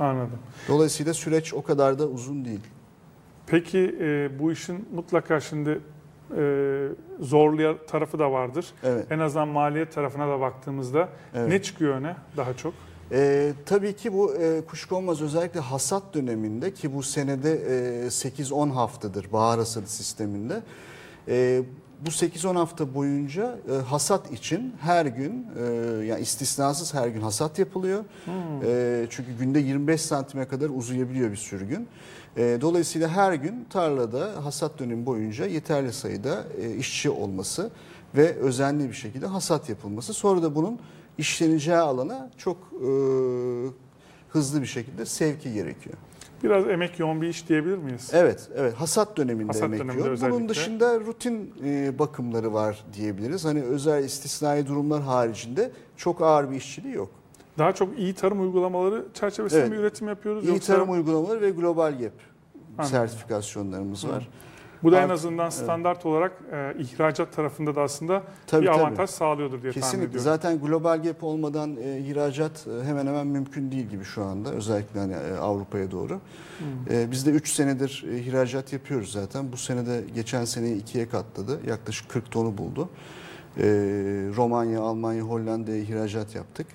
Anladım. 0.01 0.39
Dolayısıyla 0.69 1.15
süreç 1.15 1.55
o 1.55 1.63
kadar 1.63 1.99
da 1.99 2.07
uzun 2.07 2.45
değil. 2.45 2.61
Peki 3.47 3.97
e, 4.01 4.39
bu 4.39 4.53
işin 4.53 4.89
mutlaka 4.95 5.41
şimdi 5.41 5.81
e, 6.37 6.89
zorlayan 7.21 7.77
tarafı 7.87 8.19
da 8.19 8.33
vardır. 8.33 8.67
Evet. 8.85 9.07
En 9.11 9.19
azından 9.19 9.49
maliyet 9.49 9.93
tarafına 9.93 10.29
da 10.29 10.41
baktığımızda 10.41 11.09
evet. 11.35 11.49
ne 11.49 11.63
çıkıyor 11.63 11.95
öne 11.95 12.17
daha 12.37 12.55
çok? 12.55 12.75
E, 13.13 13.53
tabii 13.67 13.97
ki 13.97 14.13
bu 14.13 14.35
e, 14.35 14.61
kuşkonmaz 14.61 15.21
özellikle 15.21 15.61
hasat 15.61 16.15
döneminde 16.15 16.75
ki 16.75 16.95
bu 16.95 17.03
senede 17.03 17.53
e, 18.05 18.07
8-10 18.07 18.71
haftadır 18.71 19.33
bahar 19.33 19.59
hasadı 19.59 19.87
sisteminde. 19.87 20.63
E, 21.29 21.63
bu 22.07 22.11
8-10 22.11 22.55
hafta 22.55 22.95
boyunca 22.95 23.59
e, 23.71 23.75
hasat 23.75 24.33
için 24.33 24.75
her 24.81 25.07
gün 25.07 25.47
e, 25.59 25.65
yani 26.05 26.21
istisnasız 26.21 26.95
her 26.95 27.09
gün 27.09 27.21
hasat 27.21 27.59
yapılıyor. 27.59 28.05
Hmm. 28.25 28.35
E, 28.65 29.07
çünkü 29.11 29.33
günde 29.39 29.59
25 29.59 30.01
santime 30.01 30.49
kadar 30.49 30.69
uzayabiliyor 30.69 31.31
bir 31.31 31.37
sürgün. 31.37 31.89
E, 32.37 32.59
dolayısıyla 32.61 33.09
her 33.09 33.33
gün 33.33 33.67
tarlada 33.71 34.45
hasat 34.45 34.79
dönemi 34.79 35.07
boyunca 35.07 35.47
yeterli 35.47 35.93
sayıda 35.93 36.45
e, 36.61 36.77
işçi 36.77 37.11
olması 37.11 37.71
ve 38.17 38.35
özenli 38.35 38.89
bir 38.89 38.95
şekilde 38.95 39.27
hasat 39.27 39.69
yapılması. 39.69 40.15
Sonra 40.15 40.43
da 40.43 40.55
bunun 40.55 40.79
işleneceği 41.19 41.77
alana 41.77 42.31
çok 42.37 42.57
e, 42.57 42.89
hızlı 44.29 44.63
bir 44.63 44.67
şekilde 44.67 45.07
sevki 45.07 45.53
gerekiyor. 45.53 45.97
Biraz 46.43 46.69
emek 46.69 46.99
yoğun 46.99 47.23
bir 47.23 47.29
iş 47.29 47.49
diyebilir 47.49 47.79
miyiz? 47.79 48.11
Evet, 48.13 48.49
evet. 48.57 48.75
Hasat 48.75 49.17
döneminde 49.17 49.47
Hasat 49.47 49.63
emek 49.63 49.81
döneminde 49.81 49.99
yoğun. 49.99 50.11
Özellikle. 50.11 50.37
Bunun 50.37 50.49
dışında 50.49 51.01
rutin 51.01 51.55
e, 51.65 51.99
bakımları 51.99 52.53
var 52.53 52.85
diyebiliriz. 52.95 53.45
Hani 53.45 53.63
özel 53.63 54.05
istisnai 54.05 54.67
durumlar 54.67 55.03
haricinde 55.03 55.71
çok 55.97 56.23
ağır 56.23 56.51
bir 56.51 56.57
işçiliği 56.57 56.95
yok. 56.95 57.11
Daha 57.59 57.73
çok 57.73 57.99
iyi 57.99 58.15
tarım 58.15 58.41
uygulamaları 58.41 59.05
çerçevesinde 59.15 59.61
evet. 59.61 59.71
mi 59.71 59.77
üretim 59.77 60.09
yapıyoruz? 60.09 60.45
İyi 60.45 60.49
yoksa... 60.49 60.75
tarım 60.75 60.91
uygulamaları 60.91 61.41
ve 61.41 61.51
global 61.51 61.91
GAP 61.91 62.13
Anladım. 62.79 62.91
sertifikasyonlarımız 62.91 64.05
Hı. 64.05 64.09
Bu 64.83 64.93
da 64.93 65.01
en 65.01 65.09
azından 65.09 65.51
standart 65.51 65.97
evet. 65.97 66.07
olarak 66.07 66.33
e, 66.53 66.75
ihracat 66.79 67.33
tarafında 67.33 67.75
da 67.75 67.83
aslında 67.83 68.23
tabii, 68.47 68.63
bir 68.63 68.69
avantaj 68.69 68.97
tabii. 68.97 69.19
sağlıyordur 69.19 69.63
diye 69.63 69.73
Kesinlikle. 69.73 69.91
tahmin 69.91 70.09
ediyorum. 70.09 70.25
Zaten 70.25 70.61
global 70.61 71.03
gap 71.03 71.25
olmadan 71.25 71.77
e, 71.77 71.99
ihracat 71.99 72.67
e, 72.67 72.85
hemen 72.85 73.07
hemen 73.07 73.27
mümkün 73.27 73.71
değil 73.73 73.87
gibi 73.87 74.05
şu 74.05 74.25
anda. 74.25 74.51
Özellikle 74.51 75.01
hani, 75.01 75.13
e, 75.13 75.37
Avrupa'ya 75.37 75.91
doğru. 75.91 76.21
Hmm. 76.59 76.97
E, 76.97 77.11
biz 77.11 77.27
de 77.27 77.31
3 77.31 77.53
senedir 77.53 78.05
e, 78.13 78.19
ihracat 78.19 78.73
yapıyoruz 78.73 79.13
zaten. 79.13 79.53
Bu 79.53 79.57
sene 79.57 79.87
de 79.87 80.05
geçen 80.15 80.45
seneyi 80.45 80.77
ikiye 80.77 81.09
katladı. 81.09 81.61
Yaklaşık 81.67 82.09
40 82.09 82.31
tonu 82.31 82.59
buldu. 82.59 82.89
E, 83.57 83.65
Romanya, 84.37 84.81
Almanya, 84.81 85.23
Hollanda'ya 85.23 85.79
ihracat 85.79 86.35
yaptık. 86.35 86.67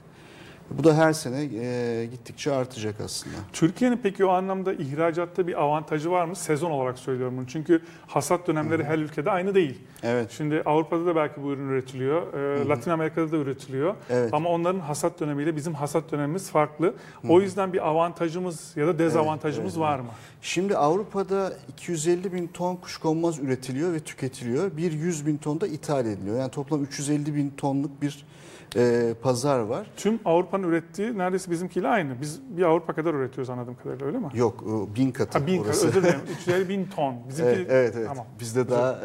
Bu 0.72 0.84
da 0.84 0.98
her 0.98 1.14
sene 1.14 1.42
e, 1.44 2.06
gittikçe 2.06 2.52
artacak 2.52 2.96
aslında. 3.06 3.36
Türkiye'nin 3.54 4.00
peki 4.04 4.26
o 4.26 4.30
anlamda 4.30 4.74
ihracatta 4.74 5.48
bir 5.48 5.62
avantajı 5.62 6.12
var 6.12 6.26
mı? 6.26 6.36
Sezon 6.36 6.72
olarak 6.72 7.00
söylüyorum 7.00 7.38
bunu. 7.38 7.48
Çünkü 7.48 7.82
hasat 8.08 8.48
dönemleri 8.48 8.84
Hı-hı. 8.84 8.92
her 8.92 8.98
ülkede 8.98 9.32
aynı 9.32 9.56
değil. 9.56 9.80
Evet. 10.04 10.32
Şimdi 10.32 10.62
Avrupa'da 10.66 11.06
da 11.06 11.16
belki 11.16 11.44
bu 11.44 11.52
ürün 11.52 11.70
üretiliyor. 11.70 12.34
E, 12.34 12.68
Latin 12.68 12.92
Amerika'da 12.92 13.32
da 13.32 13.38
üretiliyor. 13.38 13.96
Evet. 14.10 14.34
Ama 14.34 14.50
onların 14.50 14.80
hasat 14.80 15.20
dönemiyle 15.20 15.56
bizim 15.56 15.74
hasat 15.74 16.12
dönemimiz 16.12 16.50
farklı. 16.50 16.86
Hı-hı. 16.86 17.32
O 17.32 17.42
yüzden 17.42 17.74
bir 17.74 17.88
avantajımız 17.88 18.78
ya 18.78 18.88
da 18.88 19.00
dezavantajımız 19.00 19.78
evet, 19.78 19.88
evet. 19.88 19.94
var 19.94 20.00
mı? 20.00 20.10
Şimdi 20.42 20.78
Avrupa'da 20.78 21.54
250 21.68 22.34
bin 22.34 22.48
ton 22.48 22.76
kuşkonmaz 22.76 23.40
üretiliyor 23.40 23.94
ve 23.94 24.00
tüketiliyor. 24.00 24.78
Bir 24.78 24.92
100 24.92 25.26
bin 25.26 25.38
ton 25.38 25.62
da 25.62 25.68
ithal 25.68 26.06
ediliyor. 26.06 26.40
Yani 26.40 26.52
toplam 26.52 26.84
350 26.84 27.36
bin 27.36 27.50
tonluk 27.50 28.02
bir 28.02 28.26
e, 28.76 29.14
pazar 29.22 29.60
var. 29.60 29.88
Tüm 29.98 30.20
Avrupa'nın 30.26 30.64
ürettiği 30.64 31.18
neredeyse 31.18 31.52
bizimkiyle 31.52 31.88
aynı. 31.88 32.22
Biz 32.22 32.42
bir 32.58 32.64
Avrupa 32.64 32.94
kadar 32.94 33.14
üretiyoruz 33.14 33.50
anladığım 33.50 33.76
kadarıyla 33.76 34.06
öyle 34.06 34.18
mi? 34.18 34.30
Yok 34.34 34.64
bin 34.96 35.12
katı 35.12 35.40
ha, 35.40 35.48
bin 35.48 35.64
orası. 35.64 35.86
Katı, 35.86 35.98
özür 35.98 36.04
dilerim. 36.04 36.22
350 36.38 36.70
bin 36.70 36.86
ton. 36.86 37.16
Bizimki, 37.30 37.52
evet, 37.52 37.68
evet, 37.70 37.94
evet. 37.98 38.08
Tamam. 38.08 38.26
Bizde 38.40 38.70
daha 38.70 39.00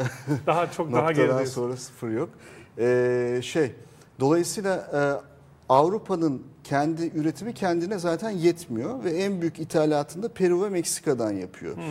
daha 0.46 0.70
çok 0.70 0.92
daha 0.92 1.12
gerideyiz. 1.12 1.52
sonra 1.52 1.76
sıfır 1.76 2.08
yok. 2.10 2.30
Ee, 2.78 3.40
şey 3.42 3.75
dolayısıyla 4.20 4.76
e, 4.76 5.00
Avrupa'nın 5.68 6.42
kendi 6.64 7.12
üretimi 7.14 7.54
kendine 7.54 7.98
zaten 7.98 8.30
yetmiyor 8.30 9.04
ve 9.04 9.10
en 9.10 9.40
büyük 9.40 9.58
ithalatını 9.58 10.22
da 10.22 10.28
Peru 10.28 10.62
ve 10.62 10.68
Meksika'dan 10.68 11.32
yapıyor. 11.32 11.76
Hmm. 11.76 11.82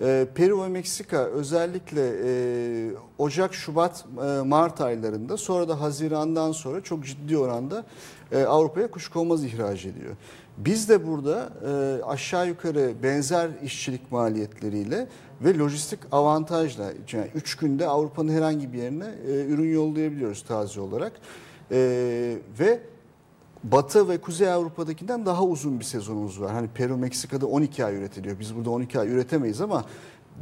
Ee, 0.00 0.26
Peru 0.34 0.62
ve 0.62 0.68
Meksika 0.68 1.24
özellikle 1.24 2.12
e, 2.24 2.90
Ocak, 3.18 3.54
Şubat, 3.54 4.04
e, 4.26 4.42
Mart 4.42 4.80
aylarında 4.80 5.36
sonra 5.36 5.68
da 5.68 5.80
Haziran'dan 5.80 6.52
sonra 6.52 6.80
çok 6.80 7.04
ciddi 7.04 7.38
oranda 7.38 7.84
e, 8.32 8.44
Avrupa'ya 8.44 8.90
kuşkonmaz 8.90 9.44
ihraç 9.44 9.84
ediyor. 9.84 10.16
Biz 10.56 10.88
de 10.88 11.06
burada 11.06 11.48
e, 11.66 12.02
aşağı 12.04 12.48
yukarı 12.48 12.92
benzer 13.02 13.50
işçilik 13.62 14.12
maliyetleriyle 14.12 15.06
ve 15.40 15.58
lojistik 15.58 16.00
avantajla 16.12 16.92
yani 17.12 17.30
3 17.34 17.56
günde 17.56 17.86
Avrupa'nın 17.86 18.32
herhangi 18.32 18.72
bir 18.72 18.78
yerine 18.78 19.08
e, 19.28 19.44
ürün 19.44 19.72
yollayabiliyoruz 19.72 20.42
taze 20.42 20.80
olarak. 20.80 21.12
E, 21.70 21.78
ve 22.60 22.80
Batı 23.72 24.08
ve 24.08 24.18
Kuzey 24.18 24.50
Avrupa'dakinden 24.50 25.26
daha 25.26 25.44
uzun 25.44 25.80
bir 25.80 25.84
sezonumuz 25.84 26.40
var. 26.40 26.52
Hani 26.52 26.68
Peru, 26.68 26.96
Meksika'da 26.96 27.46
12 27.46 27.84
ay 27.84 27.96
üretiliyor. 27.96 28.38
Biz 28.40 28.56
burada 28.56 28.70
12 28.70 29.00
ay 29.00 29.08
üretemeyiz 29.08 29.60
ama 29.60 29.84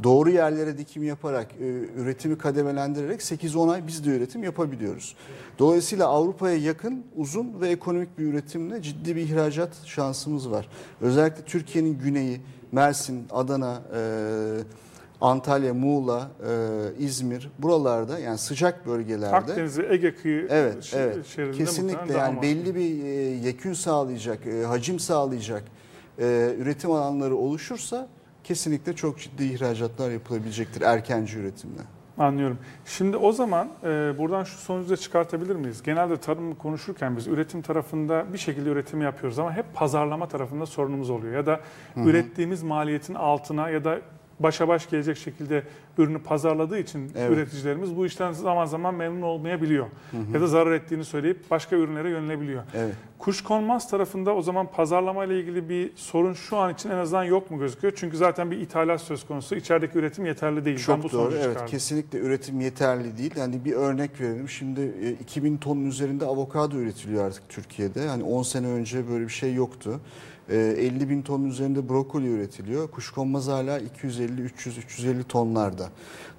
doğru 0.03 0.29
yerlere 0.29 0.77
dikim 0.77 1.03
yaparak, 1.03 1.47
e, 1.59 1.65
üretimi 1.95 2.37
kademelendirerek 2.37 3.21
8-10 3.21 3.71
ay 3.71 3.87
biz 3.87 4.05
de 4.05 4.09
üretim 4.09 4.43
yapabiliyoruz. 4.43 5.15
Dolayısıyla 5.59 6.07
Avrupa'ya 6.07 6.57
yakın, 6.57 7.03
uzun 7.15 7.61
ve 7.61 7.69
ekonomik 7.69 8.19
bir 8.19 8.23
üretimle 8.23 8.81
ciddi 8.81 9.15
bir 9.15 9.21
ihracat 9.21 9.85
şansımız 9.85 10.51
var. 10.51 10.69
Özellikle 11.01 11.45
Türkiye'nin 11.45 11.99
güneyi, 11.99 12.41
Mersin, 12.71 13.27
Adana, 13.31 13.81
e, 13.95 13.99
Antalya, 15.21 15.73
Muğla, 15.73 16.31
e, 16.47 17.03
İzmir 17.03 17.49
buralarda 17.59 18.19
yani 18.19 18.37
sıcak 18.37 18.87
bölgelerde 18.87 19.35
Akdeniz 19.35 19.79
ve 19.79 19.93
Ege 19.93 20.15
kıyı 20.15 20.47
evet, 20.49 20.83
şe- 20.83 20.97
evet. 20.97 21.25
şeridinde 21.25 21.57
kesinlikle 21.57 22.13
yani 22.13 22.41
belli 22.41 22.75
bir 22.75 23.03
e, 23.03 23.09
yekün 23.47 23.73
sağlayacak, 23.73 24.47
e, 24.47 24.63
hacim 24.63 24.99
sağlayacak 24.99 25.63
e, 26.19 26.55
üretim 26.57 26.91
alanları 26.91 27.35
oluşursa 27.35 28.07
kesinlikle 28.43 28.93
çok 28.93 29.19
ciddi 29.19 29.43
ihracatlar 29.43 30.11
yapılabilecektir 30.11 30.81
erkenci 30.81 31.39
üretimle. 31.39 31.81
Anlıyorum. 32.17 32.57
Şimdi 32.85 33.17
o 33.17 33.31
zaman 33.31 33.69
e, 33.83 33.87
buradan 34.17 34.43
şu 34.43 34.57
sonucu 34.57 34.89
da 34.89 34.97
çıkartabilir 34.97 35.55
miyiz? 35.55 35.83
Genelde 35.83 36.17
tarım 36.17 36.55
konuşurken 36.55 37.17
biz 37.17 37.27
üretim 37.27 37.61
tarafında 37.61 38.33
bir 38.33 38.37
şekilde 38.37 38.69
üretimi 38.69 39.03
yapıyoruz 39.03 39.39
ama 39.39 39.53
hep 39.53 39.65
pazarlama 39.73 40.27
tarafında 40.27 40.65
sorunumuz 40.65 41.09
oluyor. 41.09 41.33
Ya 41.33 41.45
da 41.45 41.59
ürettiğimiz 41.95 42.63
maliyetin 42.63 43.13
altına 43.13 43.69
ya 43.69 43.83
da 43.83 43.99
başa 44.39 44.67
baş 44.67 44.89
gelecek 44.89 45.17
şekilde 45.17 45.63
ürünü 45.97 46.19
pazarladığı 46.19 46.79
için 46.79 47.11
Evet. 47.15 47.31
üreticilerimiz 47.31 47.95
bu 47.95 48.05
işten 48.05 48.31
zaman 48.31 48.65
zaman 48.65 48.95
memnun 48.95 49.21
olmayabiliyor. 49.21 49.85
Ya 50.33 50.41
da 50.41 50.47
zarar 50.47 50.71
ettiğini 50.71 51.05
söyleyip 51.05 51.51
başka 51.51 51.75
ürünlere 51.75 52.09
yönelebiliyor. 52.09 52.63
Evet. 52.73 52.95
Kuşkonmaz 53.19 53.89
tarafında 53.89 54.35
o 54.35 54.41
zaman 54.41 54.67
pazarlama 54.71 55.25
ile 55.25 55.39
ilgili 55.39 55.69
bir 55.69 55.91
sorun 55.95 56.33
şu 56.33 56.57
an 56.57 56.73
için 56.73 56.89
en 56.89 56.95
azından 56.97 57.23
yok 57.23 57.51
mu 57.51 57.59
gözüküyor? 57.59 57.93
Çünkü 57.95 58.17
zaten 58.17 58.51
bir 58.51 58.57
ithalat 58.57 59.01
söz 59.01 59.25
konusu. 59.25 59.55
İçerideki 59.55 59.97
üretim 59.97 60.25
yeterli 60.25 60.65
değil. 60.65 60.85
ben 60.89 60.97
bu 61.03 61.09
Çok 61.09 61.13
doğru. 61.13 61.31
Evet, 61.33 61.43
çıkardım. 61.43 61.67
kesinlikle 61.67 62.19
üretim 62.19 62.61
yeterli 62.61 63.17
değil. 63.17 63.31
Yani 63.37 63.65
bir 63.65 63.73
örnek 63.73 64.21
verelim. 64.21 64.49
Şimdi 64.49 64.81
e, 64.81 65.11
2000 65.11 65.57
tonun 65.57 65.85
üzerinde 65.85 66.25
avokado 66.25 66.77
üretiliyor 66.77 67.25
artık 67.25 67.49
Türkiye'de. 67.49 68.07
Hani 68.07 68.23
10 68.23 68.43
sene 68.43 68.67
önce 68.67 69.09
böyle 69.09 69.23
bir 69.23 69.29
şey 69.33 69.53
yoktu. 69.53 69.99
E, 70.49 70.57
50 70.57 71.09
bin 71.09 71.21
tonun 71.21 71.49
üzerinde 71.49 71.89
brokoli 71.89 72.27
üretiliyor. 72.27 72.91
Kuşkonmaz 72.91 73.47
hala 73.47 73.79
250, 73.79 74.41
300, 74.41 74.77
350 74.77 75.23
tonlarda. 75.23 75.89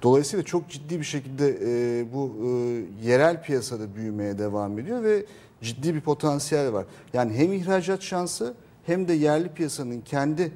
Dolayısıyla 0.01 0.45
çok 0.45 0.69
ciddi 0.69 0.99
bir 0.99 1.05
şekilde 1.05 1.57
e, 1.61 2.05
bu 2.13 2.35
e, 2.43 2.49
yerel 3.07 3.43
piyasada 3.43 3.95
büyümeye 3.95 4.37
devam 4.37 4.79
ediyor 4.79 5.03
ve 5.03 5.25
ciddi 5.61 5.95
bir 5.95 6.01
potansiyel 6.01 6.73
var. 6.73 6.85
Yani 7.13 7.33
hem 7.33 7.53
ihracat 7.53 8.01
şansı 8.01 8.53
hem 8.85 9.07
de 9.07 9.13
yerli 9.13 9.49
piyasanın 9.49 10.01
kendi 10.01 10.51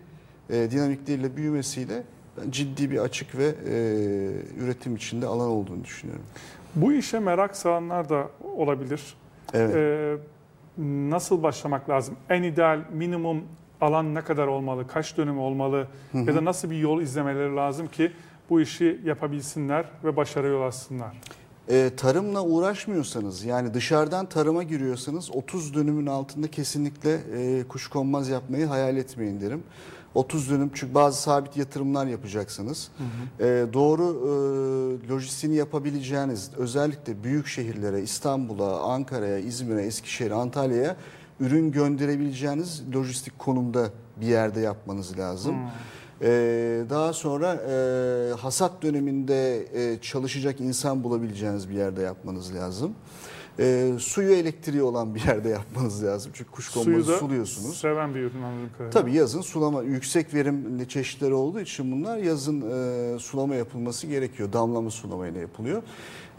e, 0.49 0.71
dinamikleriyle 0.71 1.35
büyümesiyle 1.35 2.03
ben 2.37 2.51
ciddi 2.51 2.91
bir 2.91 2.97
açık 2.97 3.37
ve 3.37 3.53
üretim 4.59 4.95
içinde 4.95 5.25
alan 5.25 5.49
olduğunu 5.49 5.83
düşünüyorum. 5.83 6.23
Bu 6.75 6.93
işe 6.93 7.19
merak 7.19 7.55
salanlar 7.55 8.09
da 8.09 8.29
olabilir. 8.57 9.15
Evet. 9.53 9.75
Ee, 9.75 10.17
nasıl 10.77 11.43
başlamak 11.43 11.89
lazım? 11.89 12.15
En 12.29 12.43
ideal 12.43 12.79
minimum 12.93 13.43
alan 13.81 14.15
ne 14.15 14.21
kadar 14.21 14.47
olmalı? 14.47 14.87
Kaç 14.87 15.17
dönüm 15.17 15.39
olmalı? 15.39 15.87
Ya 16.13 16.35
da 16.35 16.45
nasıl 16.45 16.69
bir 16.69 16.77
yol 16.77 17.01
izlemeleri 17.01 17.55
lazım 17.55 17.87
ki 17.87 18.11
bu 18.49 18.61
işi 18.61 19.01
yapabilsinler 19.05 19.85
ve 20.03 20.15
başarıya 20.15 20.53
yol 20.53 20.61
alsınlar? 20.61 21.11
E, 21.69 21.89
tarımla 21.97 22.43
uğraşmıyorsanız 22.43 23.43
yani 23.43 23.73
dışarıdan 23.73 24.25
tarıma 24.25 24.63
giriyorsanız 24.63 25.31
30 25.31 25.73
dönümün 25.73 26.05
altında 26.05 26.47
kesinlikle 26.47 27.13
e, 27.13 27.63
kuşkonmaz 27.67 28.29
yapmayı 28.29 28.65
hayal 28.65 28.97
etmeyin 28.97 29.41
derim. 29.41 29.63
30 30.15 30.49
dönüm 30.49 30.71
çünkü 30.73 30.93
bazı 30.93 31.21
sabit 31.21 31.57
yatırımlar 31.57 32.07
yapacaksınız. 32.07 32.91
E, 33.39 33.65
doğru 33.73 34.03
e, 34.03 35.07
lojistiğini 35.09 35.55
yapabileceğiniz 35.55 36.51
özellikle 36.57 37.23
büyük 37.23 37.47
şehirlere 37.47 38.01
İstanbul'a, 38.01 38.81
Ankara'ya, 38.81 39.37
İzmir'e, 39.37 39.81
Eskişehir'e, 39.81 40.33
Antalya'ya 40.33 40.95
ürün 41.39 41.71
gönderebileceğiniz 41.71 42.83
lojistik 42.95 43.39
konumda 43.39 43.89
bir 44.21 44.27
yerde 44.27 44.59
yapmanız 44.59 45.17
lazım. 45.17 45.55
Ee, 46.21 46.83
daha 46.89 47.13
sonra 47.13 47.53
e, 47.53 48.33
hasat 48.33 48.81
döneminde 48.81 49.67
e, 49.73 50.01
çalışacak 50.01 50.59
insan 50.61 51.03
bulabileceğiniz 51.03 51.69
bir 51.69 51.75
yerde 51.75 52.01
yapmanız 52.01 52.55
lazım. 52.55 52.93
E, 53.59 53.91
suyu 53.99 54.31
elektriği 54.31 54.81
olan 54.83 55.15
bir 55.15 55.25
yerde 55.27 55.49
yapmanız 55.49 56.03
lazım. 56.03 56.31
Çünkü 56.35 56.49
Suyu 56.49 56.55
kuşkonmazı 56.55 57.11
da 57.11 57.17
suluyorsunuz. 57.17 57.77
seven 57.77 58.15
bir 58.15 58.19
ürün 58.19 58.41
anladığım 58.41 58.69
kadarıyla. 58.71 58.89
Tabii 58.89 59.13
yazın 59.13 59.41
sulama 59.41 59.81
yüksek 59.83 60.33
verimli 60.33 60.87
çeşitleri 60.87 61.33
olduğu 61.33 61.59
için 61.59 61.91
bunlar 61.91 62.17
yazın 62.17 62.61
e, 63.15 63.19
sulama 63.19 63.55
yapılması 63.55 64.07
gerekiyor. 64.07 64.53
Damlama 64.53 64.89
sulamayla 64.89 65.41
yapılıyor. 65.41 65.83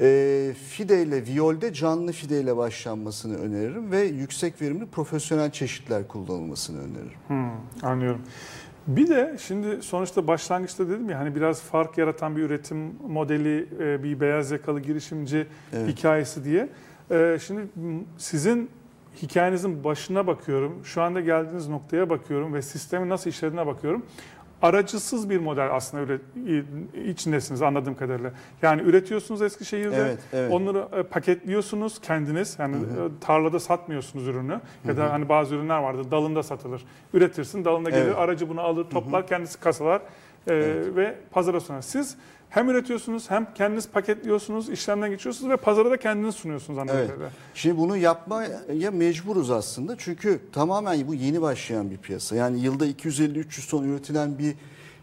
E, 0.00 0.52
fideyle, 0.68 1.26
viyolde 1.26 1.72
canlı 1.72 2.12
fideyle 2.12 2.56
başlanmasını 2.56 3.38
öneririm 3.38 3.90
ve 3.90 4.00
yüksek 4.02 4.62
verimli 4.62 4.86
profesyonel 4.86 5.50
çeşitler 5.50 6.08
kullanılmasını 6.08 6.78
öneririm. 6.80 7.18
Hmm, 7.28 7.50
anlıyorum. 7.90 8.20
Bir 8.86 9.08
de 9.08 9.36
şimdi 9.46 9.82
sonuçta 9.82 10.26
başlangıçta 10.26 10.88
dedim 10.88 11.10
ya 11.10 11.18
hani 11.18 11.34
biraz 11.34 11.60
fark 11.62 11.98
yaratan 11.98 12.36
bir 12.36 12.42
üretim 12.42 12.78
modeli, 13.08 13.68
e, 13.80 14.02
bir 14.02 14.20
beyaz 14.20 14.50
yakalı 14.50 14.80
girişimci 14.80 15.46
Evet. 15.72 15.88
hikayesi 15.88 16.44
diye. 16.44 16.68
E, 17.12 17.38
Şimdi 17.46 17.60
sizin 18.18 18.70
hikayenizin 19.22 19.84
başına 19.84 20.26
bakıyorum, 20.26 20.80
şu 20.84 21.02
anda 21.02 21.20
geldiğiniz 21.20 21.68
noktaya 21.68 22.10
bakıyorum 22.10 22.54
ve 22.54 22.62
sistemin 22.62 23.08
nasıl 23.08 23.30
işlediğine 23.30 23.66
bakıyorum. 23.66 24.06
Aracısız 24.62 25.30
bir 25.30 25.38
model 25.40 25.74
aslında 25.74 26.12
içindesiniz 27.04 27.62
anladığım 27.62 27.94
kadarıyla. 27.94 28.32
Yani 28.62 28.82
üretiyorsunuz 28.82 29.42
Eskişehir'de, 29.42 29.96
Evet, 29.96 30.18
evet. 30.32 30.52
onları 30.52 30.88
e, 30.92 31.02
paketliyorsunuz 31.02 32.00
kendiniz. 32.00 32.56
Yani 32.58 32.76
e, 32.76 32.80
tarlada 33.20 33.60
satmıyorsunuz 33.60 34.28
ürünü. 34.28 34.60
Ya 34.88 34.96
da 34.96 35.12
hani 35.12 35.28
bazı 35.28 35.54
ürünler 35.54 35.78
vardır 35.78 36.10
dalında 36.10 36.42
satılır. 36.42 36.84
Üretirsin, 37.14 37.64
dalında 37.64 37.90
gelir, 37.90 38.02
Evet. 38.02 38.16
aracı 38.16 38.48
bunu 38.48 38.60
alır, 38.60 38.84
toplar, 38.90 39.26
kendisi 39.26 39.60
kasalar 39.60 40.02
e, 40.48 40.54
ve 40.96 41.14
pazara 41.30 41.60
sunar. 41.60 41.82
Siz 41.82 42.16
hem 42.52 42.68
üretiyorsunuz 42.70 43.30
hem 43.30 43.54
kendiniz 43.54 43.88
paketliyorsunuz, 43.88 44.68
işlemden 44.68 45.10
geçiyorsunuz 45.10 45.50
ve 45.50 45.56
pazara 45.56 45.90
da 45.90 45.96
kendiniz 45.96 46.34
sunuyorsunuz 46.34 46.78
anladığım 46.78 46.98
Evet. 46.98 47.08
kadarıyla. 47.08 47.30
Şimdi 47.54 47.78
bunu 47.78 47.96
yapmaya 47.96 48.90
mecburuz 48.90 49.50
aslında. 49.50 49.94
Çünkü 49.98 50.40
tamamen 50.52 51.08
bu 51.08 51.14
yeni 51.14 51.42
başlayan 51.42 51.90
bir 51.90 51.96
piyasa. 51.96 52.36
Yani 52.36 52.60
yılda 52.60 52.86
250-300 52.86 53.70
ton 53.70 53.84
üretilen 53.84 54.38
bir 54.38 54.54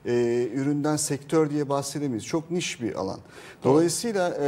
e, 0.06 0.48
üründen 0.54 0.96
sektör 0.96 1.50
diye 1.50 1.70
bahsedemeyiz. 1.70 2.26
Çok 2.26 2.52
niş 2.52 2.82
bir 2.82 2.96
alan. 2.96 3.20
Dolayısıyla 3.64 4.38
e, 4.42 4.46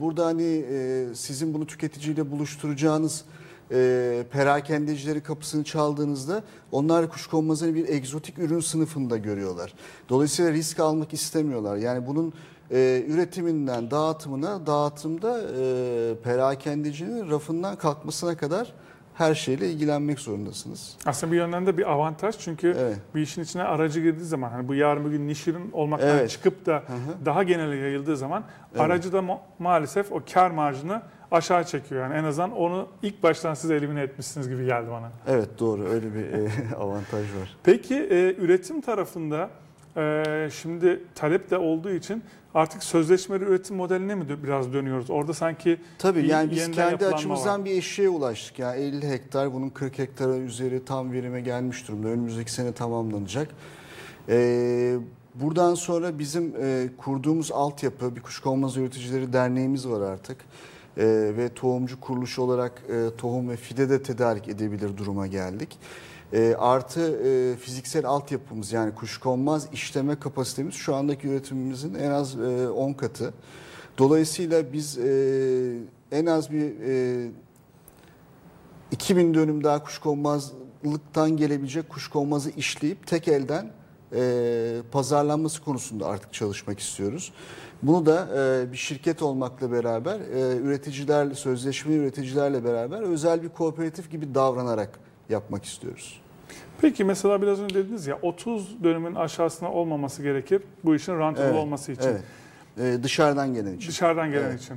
burada 0.00 0.26
hani 0.26 0.64
e, 0.72 1.06
sizin 1.14 1.54
bunu 1.54 1.66
tüketiciyle 1.66 2.30
buluşturacağınız 2.30 3.24
e, 3.72 4.24
perakendecileri 4.32 5.20
kapısını 5.20 5.64
çaldığınızda 5.64 6.42
onlar 6.72 7.08
kuşkonmazını 7.08 7.74
bir 7.74 7.88
egzotik 7.88 8.38
ürün 8.38 8.60
sınıfında 8.60 9.16
görüyorlar. 9.16 9.74
Dolayısıyla 10.08 10.52
risk 10.52 10.80
almak 10.80 11.12
istemiyorlar. 11.14 11.76
Yani 11.76 12.06
bunun 12.06 12.32
e, 12.70 13.04
üretiminden 13.08 13.90
dağıtımına, 13.90 14.66
dağıtımda 14.66 15.40
e, 15.40 16.14
perakendecinin 16.24 17.30
rafından 17.30 17.76
kalkmasına 17.76 18.36
kadar 18.36 18.72
her 19.14 19.34
şeyle 19.34 19.70
ilgilenmek 19.70 20.18
zorundasınız. 20.18 20.96
Aslında 21.06 21.32
bir 21.32 21.36
yönden 21.36 21.66
de 21.66 21.78
bir 21.78 21.90
avantaj 21.92 22.38
çünkü 22.38 22.76
Evet. 22.78 22.96
bir 23.14 23.20
işin 23.20 23.42
içine 23.42 23.62
aracı 23.62 24.00
girdiği 24.00 24.24
zaman 24.24 24.50
hani 24.50 24.68
bu 24.68 24.74
yarın 24.74 25.04
bugün 25.04 25.28
niş 25.28 25.48
ürün 25.48 25.70
olmaktan 25.72 26.08
Evet. 26.08 26.30
çıkıp 26.30 26.66
da 26.66 26.76
hı. 26.76 27.26
daha 27.26 27.42
genele 27.42 27.76
yayıldığı 27.76 28.16
zaman 28.16 28.44
Evet. 28.72 28.80
aracı 28.80 29.12
da 29.12 29.18
ma- 29.18 29.38
maalesef 29.58 30.12
o 30.12 30.20
kar 30.32 30.50
marjını 30.50 31.02
aşağı 31.30 31.64
çekiyor. 31.64 32.02
Yani 32.02 32.14
en 32.14 32.24
azından 32.24 32.52
onu 32.52 32.88
ilk 33.02 33.22
baştan 33.22 33.54
siz 33.54 33.70
elimine 33.70 34.02
etmişsiniz 34.02 34.48
gibi 34.48 34.64
geldi 34.64 34.90
bana. 34.90 35.10
Evet 35.26 35.48
doğru 35.58 35.88
öyle 35.88 36.14
bir 36.14 36.32
e, 36.32 36.50
avantaj 36.76 37.22
var. 37.22 37.56
Peki 37.62 37.94
e, 37.94 38.34
üretim 38.38 38.80
tarafında 38.80 39.50
e, 39.96 40.48
şimdi 40.52 41.02
talep 41.14 41.50
de 41.50 41.58
olduğu 41.58 41.90
için 41.90 42.22
artık 42.54 42.82
sözleşmeli 42.82 43.44
üretim 43.44 43.76
modeline 43.76 44.14
mi 44.14 44.24
biraz 44.42 44.72
dönüyoruz? 44.72 45.10
Orada 45.10 45.34
sanki 45.34 45.80
Tabii 45.98 46.22
bir 46.22 46.28
yani 46.28 46.50
biz 46.50 46.70
kendi 46.70 47.06
açımızdan 47.06 47.58
var. 47.58 47.64
bir 47.64 47.70
eşiğe 47.70 48.08
ulaştık. 48.08 48.58
Yani 48.58 48.80
50 48.80 49.08
hektar 49.08 49.54
bunun 49.54 49.68
40 49.68 49.98
hektara 49.98 50.36
üzeri 50.36 50.84
tam 50.84 51.12
verime 51.12 51.40
gelmiş 51.40 51.88
durumda. 51.88 52.08
Önümüzdeki 52.08 52.52
sene 52.52 52.72
tamamlanacak. 52.72 53.48
Ee, 54.28 54.96
buradan 55.34 55.74
sonra 55.74 56.18
bizim 56.18 56.54
e, 56.60 56.88
kurduğumuz 56.96 57.52
altyapı 57.52 58.16
bir 58.16 58.20
kuşkonmaz 58.20 58.76
üreticileri 58.76 59.32
derneğimiz 59.32 59.88
var 59.88 60.00
artık. 60.00 60.36
Ee, 60.98 61.32
ve 61.36 61.48
tohumcu 61.48 62.00
kuruluş 62.00 62.38
olarak 62.38 62.82
e, 62.88 63.16
tohum 63.16 63.48
ve 63.48 63.56
fide 63.56 63.90
de 63.90 64.02
tedarik 64.02 64.48
edebilir 64.48 64.96
duruma 64.96 65.26
geldik. 65.26 65.78
E, 66.32 66.54
artı 66.58 67.00
e, 67.00 67.56
fiziksel 67.56 68.06
altyapımız 68.06 68.72
yani 68.72 68.94
kuşkonmaz 68.94 69.68
işleme 69.72 70.18
kapasitemiz 70.20 70.74
şu 70.74 70.94
andaki 70.94 71.28
üretimimizin 71.28 71.94
en 71.94 72.10
az 72.10 72.40
e, 72.40 72.68
10 72.68 72.92
katı. 72.92 73.34
Dolayısıyla 73.98 74.72
biz 74.72 74.98
e, 74.98 75.78
en 76.12 76.26
az 76.26 76.50
bir 76.50 76.80
e, 76.80 77.30
2000 78.90 79.34
dönüm 79.34 79.64
daha 79.64 79.84
kuşkonmazlıktan 79.84 81.36
gelebilecek 81.36 81.88
kuşkonmazı 81.88 82.50
işleyip 82.50 83.06
tek 83.06 83.28
elden 83.28 83.70
e, 84.14 84.76
pazarlanması 84.92 85.64
konusunda 85.64 86.06
artık 86.06 86.32
çalışmak 86.32 86.80
istiyoruz. 86.80 87.32
Bunu 87.82 88.06
da 88.06 88.28
e, 88.36 88.72
bir 88.72 88.76
şirket 88.76 89.22
olmakla 89.22 89.72
beraber 89.72 90.20
e, 90.20 90.56
üreticilerle, 90.56 91.34
sözleşmeli 91.34 91.98
üreticilerle 91.98 92.64
beraber 92.64 93.02
özel 93.02 93.42
bir 93.42 93.48
kooperatif 93.48 94.10
gibi 94.10 94.34
davranarak 94.34 94.98
yapmak 95.28 95.64
istiyoruz. 95.64 96.20
Peki 96.80 97.04
mesela 97.04 97.42
biraz 97.42 97.60
önce 97.60 97.74
dediniz 97.74 98.06
ya 98.06 98.18
30 98.22 98.84
dönümün 98.84 99.14
aşağısına 99.14 99.72
olmaması 99.72 100.22
gerekir 100.22 100.62
bu 100.84 100.94
işin 100.94 101.18
rentable 101.18 101.46
Evet, 101.48 101.56
olması 101.56 101.92
için. 101.92 102.08
Evet. 102.08 102.22
E, 102.98 103.02
dışarıdan 103.02 103.54
gelen 103.54 103.76
için. 103.76 103.88
Dışarıdan 103.88 104.30
gelen 104.30 104.50
Evet. 104.50 104.60
için. 104.60 104.76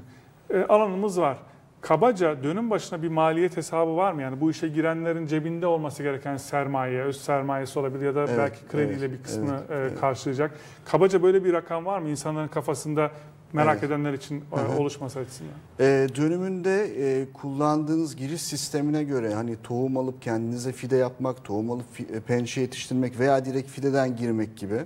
E, 0.49 0.63
alanımız 0.63 1.19
var. 1.21 1.37
Kabaca 1.81 2.43
dönüm 2.43 2.69
başına 2.69 3.01
bir 3.03 3.07
maliyet 3.09 3.57
hesabı 3.57 3.95
var 3.95 4.11
mı? 4.13 4.21
Yani 4.21 4.41
bu 4.41 4.51
işe 4.51 4.67
girenlerin 4.67 5.27
cebinde 5.27 5.67
olması 5.67 6.03
gereken 6.03 6.37
sermaye, 6.37 7.01
öz 7.03 7.21
sermayesi 7.21 7.79
olabilir 7.79 8.05
ya 8.05 8.15
da 8.15 8.19
Evet, 8.19 8.37
belki 8.37 8.67
krediyle 8.71 9.05
evet, 9.05 9.11
bir 9.19 9.23
kısmını 9.23 9.59
evet, 9.69 9.69
e, 9.71 9.73
evet. 9.75 9.99
karşılayacak. 9.99 10.51
Kabaca 10.85 11.23
böyle 11.23 11.43
bir 11.43 11.53
rakam 11.53 11.85
var 11.85 11.99
mı 11.99 12.09
insanların 12.09 12.47
kafasında 12.47 13.11
merak 13.53 13.73
Evet. 13.73 13.83
edenler 13.83 14.13
için 14.13 14.43
e, 14.53 14.55
Hı 14.55 14.61
hı. 14.61 14.77
oluşması 14.79 15.19
açısından? 15.19 15.53
E, 15.79 16.07
dönümünde 16.15 16.83
e, 16.83 17.31
kullandığınız 17.33 18.15
giriş 18.15 18.41
sistemine 18.41 19.03
göre 19.03 19.33
hani 19.33 19.55
tohum 19.63 19.97
alıp 19.97 20.21
kendinize 20.21 20.71
fide 20.71 20.95
yapmak, 20.95 21.43
tohum 21.43 21.71
alıp 21.71 21.85
fi- 21.99 22.15
e, 22.17 22.19
pençe 22.19 22.61
yetiştirmek 22.61 23.19
veya 23.19 23.45
direkt 23.45 23.69
fideden 23.69 24.15
girmek 24.15 24.57
gibi. 24.57 24.79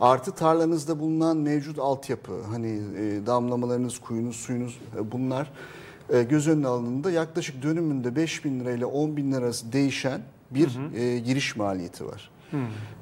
Artı 0.00 0.32
tarlanızda 0.32 0.98
bulunan 1.00 1.36
mevcut 1.36 1.78
altyapı 1.78 2.42
hani 2.50 2.80
e, 2.98 3.26
damlamalarınız, 3.26 3.98
kuyunuz, 3.98 4.36
suyunuz 4.36 4.80
e, 4.98 5.12
bunlar 5.12 5.50
e, 6.12 6.22
göz 6.22 6.48
önüne 6.48 6.66
alındığında 6.66 7.10
yaklaşık 7.10 7.62
dönümünde 7.62 8.16
5 8.16 8.44
bin 8.44 8.60
lira 8.60 8.70
ile 8.70 8.86
10 8.86 9.16
bin 9.16 9.32
lira 9.32 9.44
arası 9.44 9.72
değişen 9.72 10.20
bir 10.50 10.94
e, 10.94 11.18
giriş 11.18 11.56
maliyeti 11.56 12.06
var. 12.06 12.30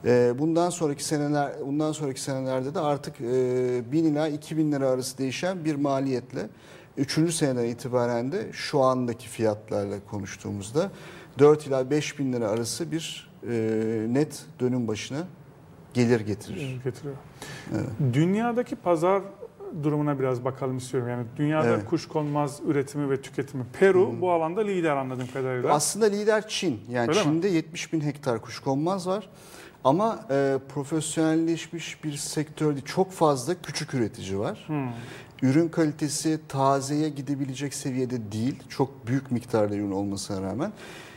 E, 0.05 0.35
bundan 0.39 0.71
sonraki 0.71 1.05
seneler 1.05 1.53
bundan 1.67 1.93
sonraki 1.93 2.21
senelerde 2.21 2.75
de 2.75 2.81
artık 2.81 3.21
e, 3.21 3.93
1000 3.93 4.05
ila 4.05 4.29
2000 4.29 4.73
lira 4.73 4.89
arası 4.89 5.19
değişen 5.19 5.65
bir 5.65 5.75
maliyetle 5.75 6.49
3. 6.97 7.35
seneden 7.35 7.65
itibaren 7.65 8.33
de 8.33 8.47
şu 8.53 8.81
andaki 8.81 9.29
fiyatlarla 9.29 9.97
konuştuğumuzda 10.11 10.91
4 11.39 11.67
ila 11.67 11.91
5 11.91 12.19
bin 12.19 12.33
lira 12.33 12.49
arası 12.49 12.93
bir 12.93 13.31
e, 13.49 13.53
net 14.09 14.45
dönüm 14.61 14.89
başına 14.89 15.27
gelir 15.95 16.21
getirir. 16.21 16.81
getiriyor. 16.85 17.15
Dünyadaki 18.13 18.77
pazar 18.77 19.23
durumuna 19.83 20.19
biraz 20.19 20.45
bakalım 20.45 20.77
istiyorum. 20.77 21.09
Yani 21.09 21.25
dünyada 21.37 21.69
Evet. 21.69 21.85
kuşkonmaz 21.85 22.61
üretimi 22.67 23.11
ve 23.11 23.23
tüketimi. 23.23 23.65
Peru 23.81 24.21
bu 24.21 24.31
alanda 24.33 24.61
lider 24.61 24.97
anladığım 24.97 25.27
kadarıyla. 25.33 25.73
Aslında 25.73 26.07
lider 26.07 26.49
Çin. 26.49 26.81
Yani 26.91 27.09
Öyle 27.09 27.21
mi? 27.21 27.25
Çin'de 27.25 27.49
70 27.49 27.93
bin 27.93 28.01
hektar 28.01 28.41
kuşkonmaz 28.41 29.07
var. 29.07 29.29
Ama 29.85 30.27
e, 30.31 30.59
profesyonelleşmiş 30.69 32.05
bir 32.05 32.13
sektörde 32.13 32.81
çok 32.81 33.13
fazla 33.13 33.55
küçük 33.63 33.95
üretici 33.95 34.39
var. 34.39 34.65
Hmm. 34.67 34.89
Ürün 35.43 35.69
kalitesi 35.69 36.41
tazeye 36.49 37.09
gidebilecek 37.09 37.75
seviyede 37.75 38.33
değil. 38.33 38.63
Çok 38.69 39.07
büyük 39.07 39.31
miktarda 39.31 39.75
ürün 39.75 39.91
olmasına 39.91 40.43
rağmen. 40.43 40.73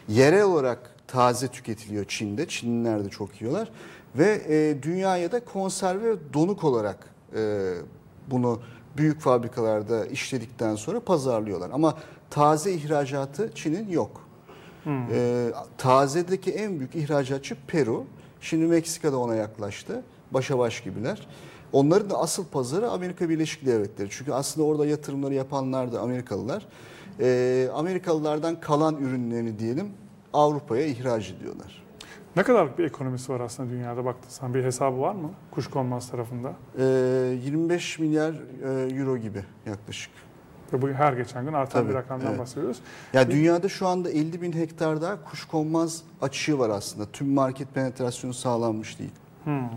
Yerel 0.08 0.44
olarak 0.44 0.96
taze 1.08 1.48
tüketiliyor 1.48 2.06
Çin'de. 2.08 2.48
Çinliler 2.48 3.06
de 3.06 3.10
çok 3.10 3.42
yiyorlar. 3.42 3.70
Ve 4.16 4.42
e, 4.50 4.84
dünyaya 4.84 5.32
da 5.32 5.46
konserve 5.46 6.10
ve 6.10 6.16
donuk 6.34 6.64
olarak 6.64 6.98
e, 7.36 7.72
bunu 8.32 8.60
büyük 8.98 9.22
fabrikalarda 9.22 10.06
işledikten 10.06 10.76
sonra 10.76 11.00
pazarlıyorlar. 11.00 11.70
Ama 11.74 11.98
taze 12.30 12.74
ihracatı 12.74 13.52
Çin'in 13.56 13.90
yok. 13.90 14.22
E, 15.12 15.48
tazedeki 15.78 16.52
en 16.52 16.80
büyük 16.80 16.96
ihracatçı 16.96 17.58
Peru. 17.68 18.04
Şimdi 18.42 18.66
Meksika'da 18.66 19.18
ona 19.20 19.36
yaklaştı. 19.36 20.04
Başa 20.32 20.60
baş 20.60 20.82
gibiler. 20.84 21.28
Onların 21.74 22.10
da 22.10 22.18
asıl 22.18 22.46
pazarı 22.46 22.90
Amerika 22.90 23.30
Birleşik 23.30 23.66
Devletleri. 23.66 24.08
Çünkü 24.12 24.34
aslında 24.34 24.68
orada 24.68 24.86
yatırımları 24.86 25.34
yapanlar 25.34 25.94
da 25.94 26.02
Amerikalılar. 26.02 26.66
E, 27.20 27.70
Amerikalılardan 27.74 28.60
kalan 28.60 28.98
ürünlerini 28.98 29.60
diyelim 29.60 29.90
Avrupa'ya 30.34 30.86
ihraç 30.86 31.30
ediyorlar. 31.30 31.85
Ne 32.36 32.44
kadarlık 32.44 32.80
bir 32.80 32.84
ekonomisi 32.84 33.32
var 33.32 33.40
aslında 33.40 33.70
dünyada 33.70 34.06
baktıysan 34.06 34.54
bir 34.54 34.64
hesabı 34.64 35.02
var 35.02 35.16
mı 35.16 35.32
kuşkonmaz 35.52 36.12
tarafında? 36.12 36.54
E, 36.78 36.84
25 37.46 38.00
milyar 38.00 38.34
e, 38.34 38.96
euro 38.96 39.18
gibi 39.18 39.44
yaklaşık. 39.66 40.12
Ve 40.74 40.82
bu 40.82 40.90
her 40.90 41.14
geçen 41.14 41.46
gün 41.46 41.54
artan 41.54 41.82
Tabii, 41.82 41.90
bir 41.90 41.96
rakamdan 41.96 42.28
evet. 42.28 42.40
bahsediyoruz. 42.40 42.82
Ya 43.14 43.32
dünyada 43.32 43.70
şu 43.70 43.88
anda 43.88 44.10
50 44.10 44.42
bin 44.42 44.54
hektarda 44.54 45.18
kuşkonmaz 45.30 46.04
açığı 46.22 46.60
var 46.60 46.70
aslında. 46.70 47.06
Tüm 47.06 47.34
market 47.34 47.74
penetrasyonu 47.74 48.34
sağlanmış 48.34 49.00
değil. 49.00 49.14
Hmm. 49.44 49.70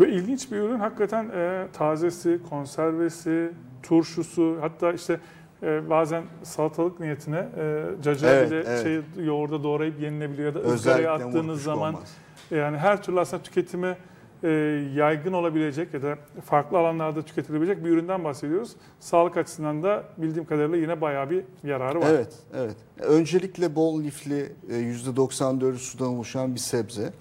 Ve 0.00 0.08
ilginç 0.08 0.52
bir 0.52 0.56
ürün 0.56 0.78
hakikaten 0.78 1.30
e, 1.34 1.66
tazesi, 1.72 2.40
konservesi, 2.50 3.52
turşusu 3.82 4.56
hatta 4.60 4.92
işte 4.92 5.20
e, 5.62 5.90
bazen 5.90 6.22
salatalık 6.42 7.00
niyetine 7.00 7.48
e, 7.56 7.84
cacığı 8.02 8.26
Evet, 8.26 8.50
bile 8.50 8.62
evet. 8.66 8.82
şey 8.82 9.24
yoğurda 9.24 9.62
doğrayıp 9.62 10.00
yenilebiliyor 10.00 10.48
ya 10.48 10.54
da 10.54 10.68
ızgaraya 10.68 11.12
attığınız 11.12 11.62
zaman 11.62 11.92
kuşkonmaz. 11.92 12.16
yani 12.50 12.76
her 12.76 13.02
türlü 13.02 13.20
aslında 13.20 13.42
tüketime 13.42 13.96
e, 14.42 14.48
yaygın 14.94 15.32
olabilecek 15.32 15.94
ya 15.94 16.02
da 16.02 16.18
farklı 16.44 16.78
alanlarda 16.78 17.22
tüketilebilecek 17.22 17.84
bir 17.84 17.90
üründen 17.90 18.24
bahsediyoruz. 18.24 18.72
Sağlık 19.00 19.36
açısından 19.36 19.82
da 19.82 20.04
bildiğim 20.18 20.46
kadarıyla 20.46 20.76
yine 20.78 21.00
bayağı 21.00 21.30
bir 21.30 21.44
yararı 21.64 22.00
var. 22.00 22.06
Evet, 22.10 22.34
evet. 22.56 22.76
Öncelikle 23.00 23.74
bol 23.74 24.02
lifli 24.02 24.52
e, 24.70 24.74
%94'ü 24.74 25.78
sudan 25.78 26.08
oluşan 26.08 26.54
bir 26.54 26.60
sebze. 26.60 27.12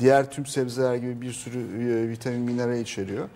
Diğer 0.00 0.30
tüm 0.30 0.46
sebzeler 0.46 0.94
gibi 0.94 1.20
bir 1.20 1.32
sürü 1.32 1.58
e, 1.58 2.08
vitamin, 2.08 2.40
mineral 2.40 2.78
içeriyor. 2.78 3.28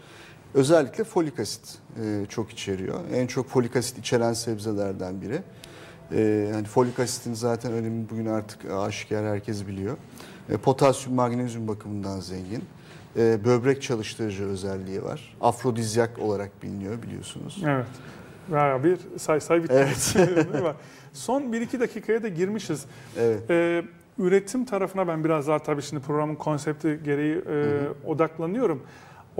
Özellikle 0.54 1.04
folik 1.04 1.40
asit 1.40 1.78
e, 2.02 2.26
çok 2.28 2.50
içeriyor. 2.50 3.00
En 3.14 3.26
çok 3.26 3.48
folik 3.48 3.76
asit 3.76 3.98
içeren 3.98 4.32
sebzelerden 4.32 5.20
biri. 5.22 5.42
E, 6.12 6.50
Hani 6.54 6.64
folik 6.66 7.00
asitin 7.00 7.34
zaten 7.34 7.72
önemi 7.72 8.10
bugün 8.10 8.26
artık 8.26 8.70
aşikar 8.70 9.24
herkes 9.26 9.66
biliyor. 9.66 9.96
E, 10.48 10.56
Potasyum, 10.56 11.14
magnezyum 11.16 11.68
bakımından 11.68 12.20
zengin. 12.20 12.64
E, 13.16 13.44
Böbrek 13.44 13.82
çalıştırıcı 13.82 14.44
özelliği 14.44 15.02
var. 15.04 15.36
Afrodizyak 15.40 16.18
olarak 16.18 16.62
biliniyor 16.62 17.02
biliyorsunuz. 17.02 17.62
Evet. 17.66 17.86
Bayağı 18.48 18.84
bir 18.84 18.98
say 19.18 19.40
say 19.40 19.62
bitti. 19.62 19.72
Evet. 19.76 20.16
Son 21.12 21.42
1-2 21.42 21.80
dakikaya 21.80 22.22
da 22.22 22.28
girmişiz. 22.28 22.84
Evet. 23.18 23.50
Ee, 23.50 23.82
üretim 24.18 24.64
tarafına 24.64 25.08
ben 25.08 25.24
biraz 25.24 25.46
daha 25.48 25.58
tabii 25.58 25.82
şimdi 25.82 26.02
programın 26.02 26.34
konsepti 26.34 27.00
gereği 27.04 27.34
e, 27.36 27.78
odaklanıyorum. 28.06 28.82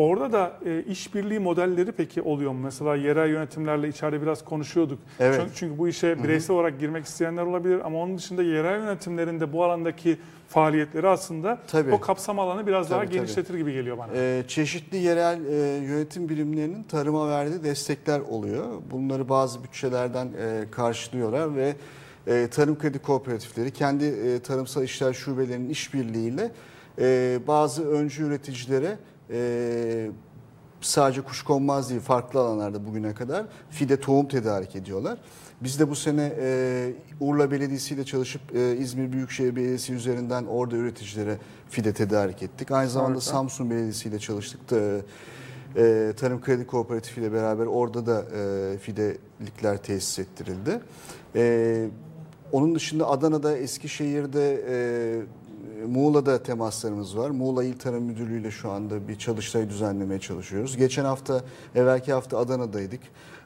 Orada 0.01 0.33
da 0.33 0.53
e, 0.67 0.83
işbirliği 0.83 1.39
modelleri 1.39 1.93
peki 1.93 2.23
oluyor 2.23 2.53
mu? 2.53 2.59
Mesela 2.63 2.97
yerel 2.97 3.31
yönetimlerle 3.31 3.89
içeride 3.89 4.23
biraz 4.23 4.45
konuşuyorduk. 4.45 4.99
Evet. 5.21 5.41
Çünkü, 5.41 5.55
çünkü 5.55 5.79
bu 5.79 5.89
işe 5.89 6.25
bireysel 6.25 6.57
olarak 6.57 6.81
girmek 6.81 7.05
isteyenler 7.05 7.43
olabilir 7.43 7.81
ama 7.85 7.99
onun 7.99 8.19
dışında 8.19 8.43
yerel 8.43 8.81
yönetimlerin 8.81 9.41
de 9.41 9.53
bu 9.53 9.65
alandaki 9.65 10.19
faaliyetleri 10.49 11.09
aslında 11.09 11.59
Tabii. 11.67 11.93
o 11.93 12.01
kapsam 12.01 12.39
alanı 12.39 12.67
biraz 12.67 12.91
daha 12.91 12.99
Tabii, 12.99 13.09
tabii. 13.09 13.19
genişletir 13.19 13.55
gibi 13.55 13.73
geliyor 13.73 13.99
bana. 13.99 14.13
Ee, 14.15 14.45
çeşitli 14.49 14.97
yerel 14.97 15.47
e, 15.47 15.85
yönetim 15.85 16.29
birimlerinin 16.29 16.83
tarıma 16.83 17.29
verdiği 17.29 17.65
destekler 17.65 18.21
oluyor. 18.21 18.65
Bunları 18.91 19.29
bazı 19.29 19.65
bütçelerden 19.65 20.27
e, 20.27 20.65
karşılıyorlar 20.71 21.57
ve 21.57 21.75
e, 22.27 22.49
tarım 22.51 22.79
kredi 22.79 22.99
kooperatifleri 22.99 23.71
kendi 23.71 24.05
e, 24.05 24.39
tarımsal 24.39 24.85
işler 24.85 25.13
şubelerinin 25.13 25.69
işbirliğiyle 25.69 26.51
e, 26.99 27.39
bazı 27.47 27.91
öncü 27.91 28.25
üreticilere 28.25 28.97
e, 29.33 30.11
sadece 30.81 31.21
kuşkonmaz 31.21 31.91
değil 31.91 32.01
farklı 32.01 32.41
alanlarda 32.41 32.87
bugüne 32.87 33.15
kadar 33.15 33.47
fide 33.71 34.01
tohum 34.01 34.29
tedarik 34.29 34.77
ediyorlar. 34.77 35.19
Biz 35.61 35.81
de 35.81 35.91
bu 35.91 35.97
sene 35.97 36.33
e, 36.41 36.93
Urla 37.21 37.51
Belediyesi 37.51 37.95
ile 37.95 38.05
çalışıp 38.05 38.57
e, 38.57 38.77
İzmir 38.77 39.13
Büyükşehir 39.13 39.57
Belediyesi 39.57 39.93
üzerinden 39.93 40.45
orada 40.45 40.77
üreticilere 40.77 41.39
fide 41.71 41.93
tedarik 41.93 42.43
ettik. 42.43 42.71
Aynı 42.71 42.91
zamanda 42.91 43.15
Harika. 43.15 43.31
Samsun 43.31 43.71
Belediyesi 43.71 44.09
ile 44.09 44.19
çalıştık 44.19 44.71
da 44.71 44.77
e, 45.77 46.13
Tarım 46.17 46.41
Kredi 46.41 46.67
Kooperatifi 46.67 47.21
ile 47.21 47.33
beraber 47.33 47.67
orada 47.67 48.07
da 48.07 48.25
e, 48.37 48.79
fidelikler 48.79 49.83
tesis 49.83 50.19
ettirildi. 50.19 50.81
E, 51.35 51.87
onun 52.53 52.75
dışında 52.75 53.09
Adana'da, 53.09 53.57
Eskişehir'de, 53.57 54.65
e, 54.69 54.77
Muğla'da 55.89 56.43
temaslarımız 56.43 57.19
var. 57.19 57.31
Muğla 57.31 57.65
İl 57.65 57.79
Tarım 57.79 58.05
Müdürlüğü 58.05 58.41
ile 58.41 58.51
şu 58.51 58.71
anda 58.71 59.09
bir 59.09 59.19
çalıştay 59.19 59.69
düzenlemeye 59.69 60.21
çalışıyoruz. 60.21 60.77
Geçen 60.77 61.05
hafta, 61.05 61.41
evvelki 61.75 62.13
hafta 62.13 62.39
Adana'daydık. 62.39 63.01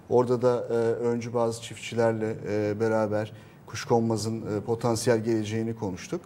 Orada 0.09 0.43
da 0.43 0.67
e, 0.71 0.75
öncü 0.93 1.35
bazı 1.35 1.63
çiftçilerle 1.63 2.37
e, 2.49 2.81
beraber 2.81 3.33
kuşkonmazın 3.67 4.57
e, 4.57 4.61
potansiyel 4.61 5.25
geleceğini 5.25 5.77
konuştuk. 5.77 6.21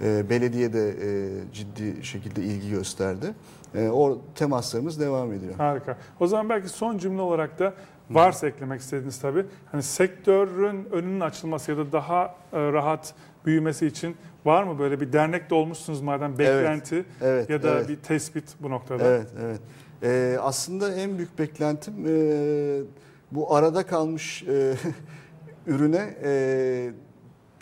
E, 0.00 0.30
belediye 0.30 0.72
de 0.72 0.88
e, 0.88 1.52
ciddi 1.52 2.04
şekilde 2.04 2.42
ilgi 2.42 2.70
gösterdi. 2.70 3.34
E, 3.74 3.88
o 3.88 4.18
temaslarımız 4.34 5.00
devam 5.00 5.32
ediyor. 5.32 5.54
Harika. 5.54 5.96
O 6.20 6.26
zaman 6.26 6.48
belki 6.48 6.68
son 6.68 6.98
cümle 6.98 7.22
olarak 7.22 7.58
da 7.58 7.74
varsa 8.10 8.46
eklemek 8.46 8.80
istediğiniz 8.80 9.20
tabii. 9.20 9.46
Hani 9.72 9.82
sektörün 9.82 10.84
önünün 10.92 11.20
açılması 11.20 11.70
ya 11.70 11.76
da 11.76 11.92
daha 11.92 12.34
e, 12.52 12.72
rahat 12.72 13.14
büyümesi 13.48 13.86
için 13.86 14.16
var 14.44 14.62
mı 14.62 14.78
böyle 14.78 15.00
bir 15.00 15.12
dernekte 15.12 15.54
olmuşsunuz 15.54 16.00
madem 16.00 16.38
beklenti 16.38 17.04
Evet, 17.22 17.50
ya 17.50 17.62
da 17.62 17.70
evet. 17.70 17.88
bir 17.88 17.96
tespit 17.96 18.44
bu 18.60 18.70
noktada? 18.70 19.04
Evet, 19.04 19.28
evet. 19.42 19.60
Ee, 20.02 20.38
aslında 20.40 20.94
en 20.94 21.18
büyük 21.18 21.38
beklentim 21.38 21.94
e, 22.06 22.80
bu 23.32 23.54
arada 23.54 23.86
kalmış 23.86 24.42
e, 24.42 24.74
ürüne 25.66 26.14
e, 26.24 26.90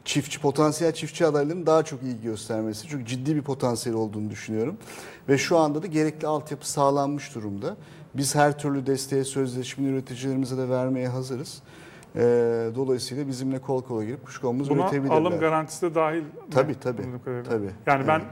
çiftçi 0.05 0.41
potansiyel 0.41 0.93
çiftçi 0.93 1.27
adaylarının 1.27 1.67
daha 1.67 1.83
çok 1.83 2.03
ilgi 2.03 2.23
göstermesi. 2.23 2.89
Çünkü 2.89 3.07
ciddi 3.07 3.37
bir 3.37 3.43
potansiyel 3.43 3.99
olduğunu 3.99 4.31
düşünüyorum. 4.31 4.77
Ve 5.29 5.39
şu 5.39 5.59
anda 5.59 5.83
da 5.83 5.87
gerekli 5.87 6.27
altyapı 6.27 6.71
sağlanmış 6.71 7.35
durumda. 7.35 7.77
Biz 8.15 8.35
her 8.35 8.59
türlü 8.59 8.87
desteğe 8.87 9.25
sözleşmeli 9.25 9.93
üreticilerimize 9.93 10.57
de 10.57 10.69
vermeye 10.69 11.09
hazırız. 11.09 11.63
Ee, 12.17 12.23
dolayısıyla 12.75 13.29
bizimle 13.29 13.59
kol 13.59 13.83
kola 13.83 14.05
girip 14.05 14.25
kuşkonumuz 14.25 14.71
Buna 14.71 14.81
üretebilirler. 14.83 15.15
alım 15.17 15.39
garantisi 15.39 15.83
de 15.91 15.95
dahil. 15.95 16.23
mi? 16.23 16.29
Tabii 16.51 16.81
tabii. 16.81 17.03
Tabii. 17.49 17.71
Yani 17.87 18.09
ben 18.09 18.23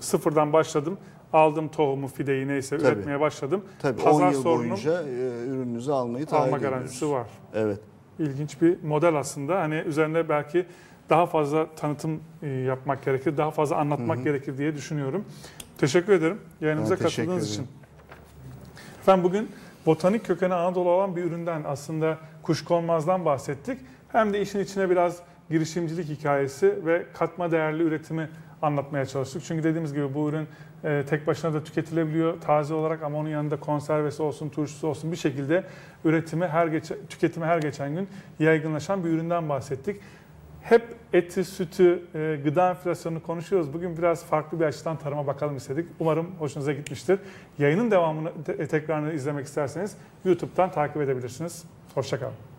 sıfırdan 0.00 0.52
başladım. 0.52 0.98
Aldım 1.32 1.68
tohumu, 1.68 2.08
fideyi 2.08 2.48
neyse 2.48 2.78
Tabii. 2.78 2.88
üretmeye 2.88 3.20
başladım. 3.20 3.64
Tabii 3.78 4.02
Pazar 4.02 4.26
10 4.26 4.32
yıl 4.32 4.42
sorunum 4.42 4.70
boyunca 4.70 5.02
e, 5.02 5.46
ürününüzü 5.46 5.92
almayı 5.92 6.26
taahhüt 6.26 6.46
alma 6.46 6.56
ediyoruz. 6.58 6.76
garantisi 6.78 7.10
var. 7.10 7.26
Evet. 7.54 7.78
İlginç 8.18 8.62
bir 8.62 8.82
model 8.82 9.14
aslında. 9.14 9.60
Hani 9.60 9.74
üzerinde 9.74 10.28
belki 10.28 10.66
daha 11.10 11.26
fazla 11.26 11.66
tanıtım 11.76 12.20
e, 12.42 12.48
yapmak 12.48 13.04
gerekir, 13.04 13.36
daha 13.36 13.50
fazla 13.50 13.76
anlatmak 13.76 14.16
Hı 14.16 14.20
hı. 14.20 14.24
gerekir 14.24 14.58
diye 14.58 14.74
düşünüyorum. 14.74 15.24
Teşekkür 15.78 16.12
ederim 16.12 16.38
yayınımıza 16.60 16.94
Ben 16.96 17.02
katıldığınız 17.02 17.50
için. 17.50 17.66
Efendim 19.00 19.24
bugün 19.24 19.48
botanik 19.86 20.26
kökeni 20.26 20.54
Anadolu 20.54 20.88
olan 20.90 21.16
bir 21.16 21.24
üründen 21.24 21.62
aslında 21.66 22.18
kuşkonmazdan 22.42 23.24
bahsettik. 23.24 23.78
Hem 24.08 24.32
de 24.32 24.40
işin 24.40 24.58
içine 24.58 24.90
biraz 24.90 25.22
girişimcilik 25.50 26.08
hikayesi 26.08 26.86
ve 26.86 27.06
katma 27.14 27.52
değerli 27.52 27.82
üretimi 27.82 28.30
anlatmaya 28.62 29.06
çalıştık. 29.06 29.42
Çünkü 29.44 29.62
dediğimiz 29.62 29.94
gibi 29.94 30.14
bu 30.14 30.28
ürün 30.28 30.48
e, 30.84 31.04
tek 31.08 31.26
başına 31.26 31.54
da 31.54 31.64
tüketilebiliyor 31.64 32.40
taze 32.40 32.74
olarak 32.74 33.02
ama 33.02 33.18
onun 33.18 33.28
yanında 33.28 33.60
konservesi 33.60 34.22
olsun, 34.22 34.48
turşusu 34.48 34.88
olsun 34.88 35.12
bir 35.12 35.16
şekilde 35.16 35.64
üretimi 36.04 36.46
her 36.46 36.66
geçen, 36.66 36.98
tüketimi 37.08 37.46
her 37.46 37.58
geçen 37.58 37.94
gün 37.94 38.08
yaygınlaşan 38.38 39.04
bir 39.04 39.10
üründen 39.10 39.48
bahsettik. 39.48 40.00
Hep 40.62 40.94
eti, 41.12 41.44
sütü, 41.44 42.02
e, 42.14 42.40
gıda 42.44 42.68
enflasyonunu 42.70 43.22
konuşuyoruz. 43.22 43.72
Bugün 43.72 43.96
biraz 43.96 44.24
farklı 44.24 44.60
bir 44.60 44.64
açıdan 44.64 44.98
tarıma 44.98 45.26
bakalım 45.26 45.56
istedik. 45.56 45.88
Umarım 46.00 46.30
hoşunuza 46.38 46.72
gitmiştir. 46.72 47.18
Yayının 47.58 47.90
devamını 47.90 48.44
te- 48.44 48.66
tekrarını 48.68 49.12
izlemek 49.12 49.46
isterseniz 49.46 49.96
YouTube'dan 50.24 50.70
takip 50.70 50.96
edebilirsiniz. 51.02 51.64
Hoşçakalın. 51.94 52.49